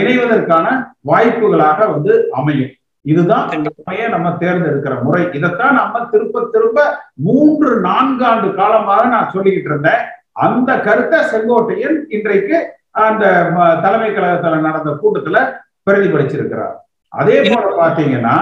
இணைவதற்கான 0.00 0.66
வாய்ப்புகளாக 1.10 1.78
வந்து 1.94 2.12
அமையும். 2.38 2.72
இதுதான் 3.04 3.44
முறையை 3.84 4.06
நம்ம 4.14 4.28
தேர்ந்தெடுக்கிற 4.40 4.94
முறை. 5.04 5.22
இதைத்தான் 5.36 5.78
நம்ம 5.80 6.02
திரும்ப 6.12 6.42
திரும்ப 6.54 6.78
மூன்று 7.28 7.70
நான்காண்டு 7.86 8.48
காலமாக 8.58 9.04
நான் 9.14 9.32
சொல்லிக்கிட்டு 9.34 9.70
இருந்தேன். 9.72 10.02
அந்த 10.46 10.70
கருத்தை 10.86 11.18
செங்கோட்டையன் 11.32 11.98
இன்றைக்கு 12.16 12.56
அந்த 13.06 13.24
தலைமை 13.84 14.10
கழகத்துல 14.10 14.60
நடந்த 14.66 14.92
கூட்டத்துல 15.02 15.38
பிரதிபலிச்சிருக்கிறார். 15.88 16.76
அதே 17.20 17.38
போல 17.48 17.70
பாத்தீங்கன்னா 17.82 18.36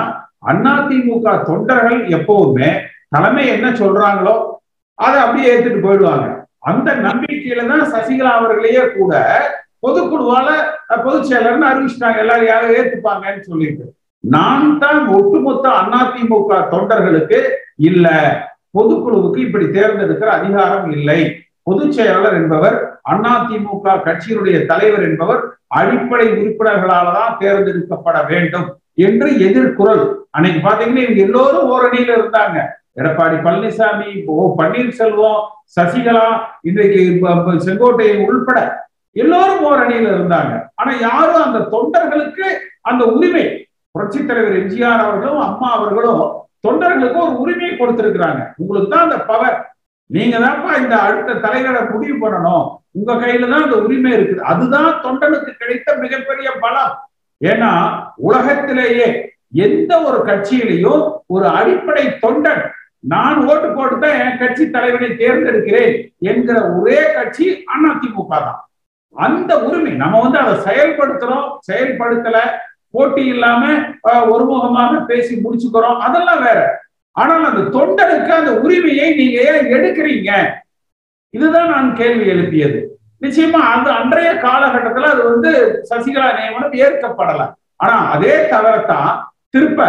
அதிமுக 0.51 1.29
தொண்டர்கள் 1.49 2.01
எப்பவுமே 2.17 2.69
தலைமை 3.15 3.45
என்ன 3.55 3.67
சொல்றாங்களோ 3.83 4.35
அதை 4.99 5.17
அப்படியே 5.23 5.49
ஏத்துட்டு 5.53 5.81
போயிடுவாங்க. 5.87 6.27
அந்த 6.71 6.89
நம்பிக்கையில 7.07 7.65
தான் 7.73 7.85
சசிகலா 7.95 8.33
அவர்களையே 8.39 8.83
கூட 8.97 9.13
பொதுக்குழுவால 9.83 10.49
பொதுச் 11.05 11.29
செயலர்னு 11.31 11.69
அறிவிச்சிட்டாங்க. 11.71 12.19
எல்லாரும் 12.25 12.51
யாரும் 12.53 12.75
ஏத்துப்பாங்கன்னு 12.79 13.43
சொல்லிட்டு. 13.51 13.85
நான் 14.25 14.79
தான் 14.79 15.03
ஒட்டுமொத்த 15.17 15.69
அதிமுக 15.81 16.55
தொண்டர்களுக்கு 16.73 17.39
இல்ல 17.89 18.07
பொதுக்குழுவுக்கு 18.77 19.39
இப்படி 19.47 19.67
தேர்ந்தெடுக்கிற 19.77 20.31
அதிகாரம் 20.39 20.89
இல்லை. 20.97 21.21
பொதுச் 21.69 21.95
செயலாளர் 21.97 22.37
என்பவர் 22.41 22.77
அதிமுக 23.13 23.95
கட்சியினுடைய 24.07 24.57
தலைவர் 24.71 25.05
என்பவர் 25.09 25.41
அடிப்படை 25.79 26.27
உறுப்பினர்களால 26.41 27.07
தான் 27.19 27.39
தேர்ந்தெடுக்கப்பட 27.43 28.19
வேண்டும் 28.31 28.67
என்று 29.07 29.29
எதிர்குரல். 29.47 30.05
அன்னைக்கு 30.37 30.61
பாத்தீங்கன்னா 30.69 31.05
இவங்க 31.05 31.23
எல்லோரும் 31.27 31.71
ஓரணியில 31.75 32.11
இருந்தாங்க. 32.19 32.59
எடப்பாடி 33.01 33.37
பழனிசாமி 33.47 34.11
ஓ 34.27 34.45
பன்னீர்செல்வம் 34.61 35.43
சசிகலா 35.77 36.27
இன்றைக்கு 36.69 37.01
செங்கோட்டையை 37.67 38.15
உள்பட 38.27 38.59
எல்லோரும் 39.17 39.65
ஓரணியில 39.69 40.09
இருந்தாங்க. 40.17 40.53
ஆனா 40.81 40.93
யாரும் 41.07 41.45
அந்த 41.47 41.61
தொண்டர்களுக்கு 41.75 42.47
அந்த 42.91 43.05
உரிமை 43.15 43.45
புரட்சி 43.95 44.21
தலைவர் 44.27 44.59
எம்ஜிஆர் 44.61 45.05
அவர்களும் 45.07 45.43
அம்மா 45.49 45.69
அவர்களும் 45.77 46.23
தொண்டர்களுக்கு 46.67 47.19
ஒரு 47.25 47.35
உரிமையை 47.43 47.73
கொடுத்திருக்கிறாங்க. 47.77 48.41
உங்களுக்கு 48.61 48.91
தான் 48.95 49.07
அந்த 49.07 49.19
பவர் 49.31 49.57
நீங்க 50.11 50.37
தான்ப்பா 50.45 50.71
இந்த 50.83 50.95
அடுத்த 51.07 51.39
தலைவரை 51.45 51.81
முடிவு 51.93 52.17
பண்ணணும். 52.25 52.67
உங்க 52.99 53.13
கையில 53.23 53.49
தான் 53.51 53.65
அந்த 53.67 53.79
உரிமை 53.87 54.13
இருக்குது. 54.17 54.43
அதுதான் 54.51 54.91
தொண்டனுக்கு 55.05 55.51
கிடைத்த 55.61 55.97
மிகப்பெரிய 56.05 56.49
பலம். 56.63 56.95
ஏன்னா 57.41 57.71
உலகத்திலேயே 58.29 59.09
எந்த 59.67 59.93
ஒரு 60.09 60.19
கட்சியிலையும் 60.29 61.03
ஒரு 61.35 61.47
அடிப்படை 61.59 62.05
தொண்டன் 62.23 62.65
நான் 63.13 63.39
ஓட்டு 63.49 63.69
போட்டு 63.77 63.97
தான் 64.05 64.19
என் 64.23 64.41
கட்சி 64.41 64.65
தலைவனை 64.71 65.09
தேர்ந்தெடுக்கிறேன் 65.21 65.93
என்கிற 66.31 66.57
ஒரே 66.79 67.01
கட்சி 67.19 67.47
அதிமுக 67.75 68.31
தான். 68.47 68.59
அந்த 69.15 69.53
உரிமை 69.59 69.93
நம்ம 69.93 70.21
வந்து 70.21 70.39
அதை 70.39 70.55
செயல்படுத்துறோம் 70.67 71.47
செயல்படுத்தல 71.69 72.39
போட்டி 72.91 73.25
இல்லாம 73.27 73.63
ஒருமுகமாக 74.35 75.01
பேசி 75.07 75.35
முடிச்சுக்கிறோம். 75.45 75.99
அதெல்லாம் 76.07 76.43
வேற. 76.43 76.61
ஆனால் 77.17 77.45
அந்த 77.45 77.63
தொண்டனுக்கு 77.77 78.31
அந்த 78.41 78.53
உரிமையை 78.65 79.15
நீங்க 79.15 79.39
ஏன் 79.53 79.67
எடுக்கிறீங்க? 79.77 80.31
இதுதான் 81.35 81.71
நான் 81.71 81.89
கேள்வி 81.95 82.27
எழுப்பியது. 82.29 82.79
நிச்சயமா 83.23 83.61
அந்த 83.75 83.89
அன்றைய 83.93 84.31
காலகட்டத்துல 84.45 85.11
அது 85.15 85.23
வந்து 85.31 85.51
சசிகலா 85.91 86.29
நியமனம் 86.39 86.79
ஏற்கப்படல. 86.85 87.43
ஆனா 87.77 87.97
அதே 88.11 88.35
தவறத்தான் 88.53 89.11
திருப்ப 89.51 89.83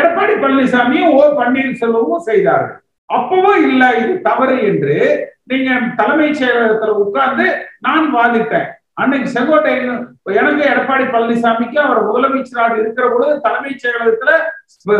எடப்பாடி 0.00 0.34
பழனிசாமியும் 0.42 1.12
ஓ 1.18 1.22
பன்னீர்செல்வமும் 1.40 2.26
செய்தார்கள். 2.28 2.78
அப்பவும் 3.08 3.62
இல்ல 3.68 3.82
இது 4.02 4.14
தவறு 4.20 4.56
என்று 4.70 4.96
நீங்க 5.44 5.80
தலைமைச் 5.96 6.42
செயலகத்துல 6.42 6.86
உட்கார்ந்து 6.86 7.66
நான் 7.80 8.14
வாதிட்டேன். 8.14 8.66
அன்னைக்கு 8.92 9.30
செங்கோட்டையன் 9.30 10.06
எனக்கு 10.22 10.64
எடப்பாடி 10.64 11.06
பழனிசாமிக்கு 11.06 11.78
அவர் 11.78 12.10
முதலமைச்சராக 12.10 12.78
இருக்கிற 12.78 13.08
பொழுது 13.08 13.40
தலைமைச் 13.40 13.86
செயலகத்துல 13.86 14.30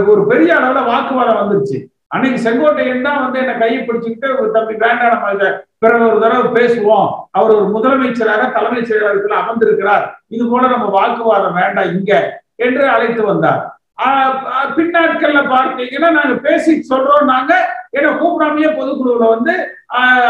ஒரு 0.06 0.26
பெரிய 0.26 0.54
அளவுல 0.54 0.84
வாக்குவாதம் 0.84 1.36
வந்துருச்சு 1.36 1.84
அன்னைக்கு 2.06 2.50
செங்கோட்டையன் 2.50 3.02
தான் 3.02 3.22
வந்து 3.22 3.38
என்ன 3.38 3.52
கையை 3.52 3.82
பிடிச்சுக்கிட்டு 3.82 4.40
ஒரு 4.40 4.50
தம்பி 4.50 4.74
வேண்டாம் 4.74 5.22
நம்ம 5.22 5.58
பிறகு 5.78 6.10
ஒரு 6.10 6.20
தடவை 6.20 6.64
பேசுவோம். 6.64 7.08
அவர் 7.30 7.50
ஒரு 7.50 7.66
முதலமைச்சராக 7.68 8.52
தலைமைச் 8.52 8.92
செயலகத்துல 8.92 9.32
அமர்ந்திருக்கிறார். 9.32 10.22
இது 10.26 10.48
போல 10.48 10.68
நம்ம 10.68 10.84
வாக்குவாதம் 10.84 11.54
வேண்டாம் 11.54 11.96
இங்க 11.96 12.42
என்று 12.54 12.88
அழைத்து 12.88 13.24
வந்தார். 13.24 13.78
ஆஹ் 14.04 14.70
பின்னாட்கள்ல 14.76 15.40
பார்த்தீங்கன்னா 15.40 16.10
நாங்க 16.10 16.34
பேசி 16.42 16.86
சொல்றோம் 16.90 17.24
நாங்க. 17.24 17.82
ஏன்னா 17.96 18.10
கூப்பிடாமையே 18.20 18.70
பொதுக்குழுவுல 18.78 19.28
வந்து 19.34 19.54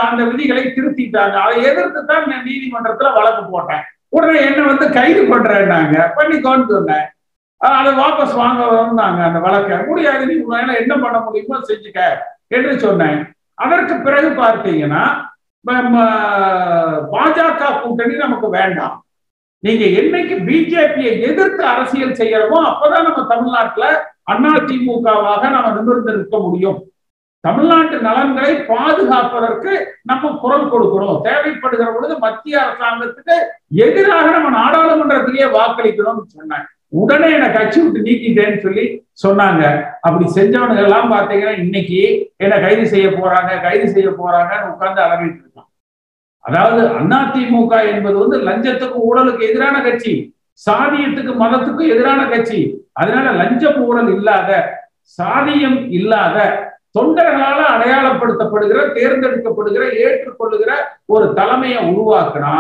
அந்த 0.07 0.21
விதிகளை 0.31 0.65
திருத்திட்டாங்க. 0.77 1.37
அதை 1.45 1.57
எதிர்த்து 1.71 2.01
தான் 2.11 2.29
நான் 2.31 2.47
நீதிமன்றத்துல 2.49 3.11
வழக்கு 3.19 3.43
போட்டேன். 3.53 3.85
உடனே 4.17 4.41
என்ன 4.49 4.61
வந்து 4.71 4.87
கைது 4.97 5.23
பண்றேன்னாங்க. 5.33 5.97
பண்ணிக்கோன்னு 6.17 6.67
சொன்னேன். 6.75 7.07
அதை 7.61 7.91
வாபஸ் 8.01 8.35
வாங்க 8.41 8.63
வந்தாங்க 8.73 9.21
அந்த 9.29 9.39
வழக்கை. 9.47 9.77
முடியாது 9.91 10.23
நீ 10.31 10.35
உன்னால 10.45 10.75
என்ன 10.83 10.95
பண்ண 11.05 11.19
முடியுமோ 11.27 11.61
செஞ்சுக்க 11.71 12.01
என்று 12.57 12.73
சொன்னேன். 12.87 13.21
அதற்கு 13.65 13.95
பிறகு 14.07 14.29
பார்த்தீங்கன்னா 14.43 15.05
பாஜக 17.13 17.69
கூட்டணி 17.83 18.15
நமக்கு 18.25 18.49
வேண்டாம். 18.59 18.97
நீங்க 19.67 19.85
என்னைக்கு 20.01 20.37
பிஜேபியை 20.49 21.13
எதிர்த்து 21.29 21.63
அரசியல் 21.75 22.19
செய்யறோமோ 22.19 22.59
அப்பதான் 22.71 23.07
நம்ம 23.09 23.23
தமிழ்நாட்டுல 23.31 23.87
அண்ணா 24.33 24.51
திமுகவாக 24.69 25.43
நம்ம 25.55 25.71
நிமிர்ந்து 25.77 26.17
நிற்க 26.17 26.37
முடியும். 26.47 26.79
தமிழ்நாட்டு 27.47 27.97
நலன்களை 28.07 28.53
பாதுகாப்பதற்கு 28.71 29.73
நம்ம 30.11 30.31
குரல் 30.43 30.71
கொடுக்கிறோம். 30.73 31.19
தேவைப்படுகிற 31.27 31.89
பொழுது 31.95 32.15
மத்திய 32.27 32.55
அரசாங்கத்துக்கு 32.65 33.37
எதிராக 33.87 34.27
நம்ம 34.37 34.51
நாடாளுமன்றத்திலேயே 34.61 35.49
வாக்களிக்கணும்னு 35.57 36.25
சொன்னாங்க. 36.37 36.67
உடனே 37.03 37.29
என்னை 37.37 37.49
கட்சி 37.53 37.79
விட்டு 37.83 38.07
நீக்கிட்டேன்னு 38.07 38.59
சொல்லி 38.65 38.85
சொன்னாங்க. 39.23 39.63
அப்படி 40.07 40.25
செஞ்சவனுங்க 40.37 40.83
எல்லாம் 40.87 41.13
பாத்தீங்கன்னா 41.15 41.55
இன்னைக்கு 41.65 42.01
என்ன 42.45 42.55
கைது 42.65 42.85
செய்ய 42.93 43.07
போறாங்க 43.19 43.53
கைது 43.67 43.87
செய்ய 43.95 44.11
போறாங்கன்னு 44.21 44.71
உட்கார்ந்து 44.73 45.05
அலறிட்டு 45.07 45.41
இருக்கான். 45.43 45.71
அதாவது 46.45 46.83
அதிமுக 47.19 47.75
என்பது 47.93 48.17
வந்து 48.23 48.39
லஞ்சத்துக்கும் 48.49 49.07
ஊழலுக்கு 49.09 49.43
எதிரான 49.51 49.77
கட்சி 49.87 50.15
சாதியத்துக்கு 50.67 51.33
மதத்துக்கும் 51.43 51.93
எதிரான 51.95 52.21
கட்சி. 52.33 52.61
அதனால 53.01 53.29
லஞ்சம் 53.41 53.79
ஊழல் 53.87 54.11
இல்லாத 54.17 54.51
சாதியம் 55.19 55.81
இல்லாத 55.99 56.37
தொண்டர்களால 56.95 57.61
அடையாளப்படுத்தப்படுகிற 57.75 58.81
தேர்ந்தெடுக்கப்படுகிற 58.97 59.85
ஏற்றுக்கொள்ளுகிற 60.05 60.73
ஒரு 61.07 61.27
தலைமையை 61.35 61.81
உருவாக்குனா 61.91 62.55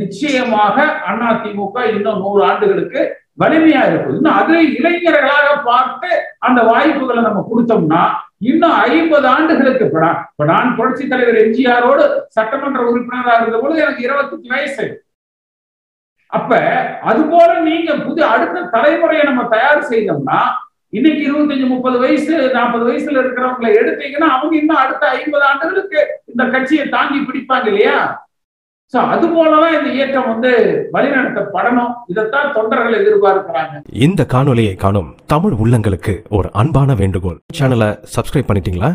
நிச்சயமாக 0.00 0.76
அதிமுக 1.08 1.76
இன்னும் 1.94 2.20
நூறு 2.20 2.40
ஆண்டுகளுக்கு 2.44 3.00
வலிமையா 3.40 3.82
இருக்கும். 3.88 4.16
இன்னும் 4.16 4.38
அதை 4.40 4.58
இளைஞர்களாக 4.78 5.48
பார்த்து 5.62 6.08
அந்த 6.38 6.60
வாய்ப்புகளை 6.62 7.20
நம்ம 7.22 7.42
கொடுத்தோம்னா 7.50 8.02
இன்னும் 8.40 8.76
ஐம்பது 8.88 9.26
ஆண்டுகளுக்கு 9.28 9.86
நான் 9.96 10.18
இப்ப 10.30 10.44
நான் 10.44 10.74
புரட்சி 10.76 11.04
தலைவர் 11.08 11.40
எம்ஜிஆரோடு 11.42 12.04
சட்டமன்ற 12.36 12.80
உறுப்பினராக 12.90 13.42
இருந்த 13.42 13.58
பொழுது 13.58 13.82
எனக்கு 13.84 14.06
இருபத்தஞ்சு 14.06 14.50
வயசு. 14.54 14.84
அப்ப 16.32 16.50
அது 17.02 17.22
போல 17.24 17.50
நீங்க 17.60 17.92
புது 18.06 18.22
அடுத்த 18.26 18.66
தலைமுறையை 18.74 19.24
நம்ம 19.24 19.42
தயார் 19.54 19.88
செய்தோம்னா 19.92 20.40
இன்னைக்கு 20.92 21.22
இருபத்தஞ்சு 21.26 21.66
முப்பது 21.66 21.98
வயசு 21.98 22.50
நாற்பது 22.52 22.84
வயசுல 22.86 23.20
இருக்கிறவங்களை 23.20 23.68
எடுத்தீங்கன்னா 23.80 24.28
அவங்க 24.36 24.56
இன்னும் 24.56 24.76
அடுத்த 24.76 25.08
ஐம்பது 25.08 25.44
ஆண்டுகளுக்கு 25.44 26.00
இந்த 26.24 26.44
கட்சியை 26.44 26.88
தாங்கி 26.88 27.18
பிடிப்பாங்க 27.18 27.66
இல்லையா? 27.66 28.28
சோ 28.92 28.96
அது 28.96 29.26
போலதான் 29.28 29.76
இந்த 29.78 29.90
இயக்கம் 29.92 30.28
வந்து 30.28 30.50
வழிநடத்தப்படணும். 30.92 31.92
இதைத்தான் 32.06 32.52
தொண்டர்கள் 32.52 32.98
எதிர்பார்க்கிறாங்க. 33.00 33.82
இந்த 33.92 34.26
காணொலியை 34.28 34.74
காணும் 34.74 35.14
தமிழ் 35.26 35.52
உள்ளங்களுக்கு 35.52 36.22
ஒரு 36.28 36.50
அன்பான 36.52 36.94
வேண்டுகோள். 36.94 37.38
சேனலை 37.60 37.90
சப்ஸ்கிரைப் 38.16 38.50
பண்ணிட்டீங்களா? 38.50 38.92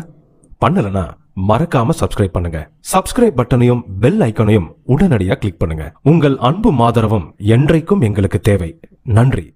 பண்ணலனா 0.64 1.06
மறக்காம 1.48 1.88
சப்ஸ்கிரைப் 2.02 2.36
பண்ணுங்க. 2.36 2.68
சப்ஸ்கிரைப் 2.92 3.38
பட்டனையும் 3.40 3.82
பெல் 4.00 4.18
ஐக்கனையும் 4.18 4.68
உடனடியாக 4.84 5.38
கிளிக் 5.38 5.58
பண்ணுங்க. 5.58 5.92
உங்கள் 6.02 6.36
அன்பு 6.38 6.72
மாதரவும் 6.72 7.34
என்றைக்கும் 7.56 8.00
எங்களுக்கு 8.00 8.40
தேவை. 8.40 8.80
நன்றி. 9.02 9.54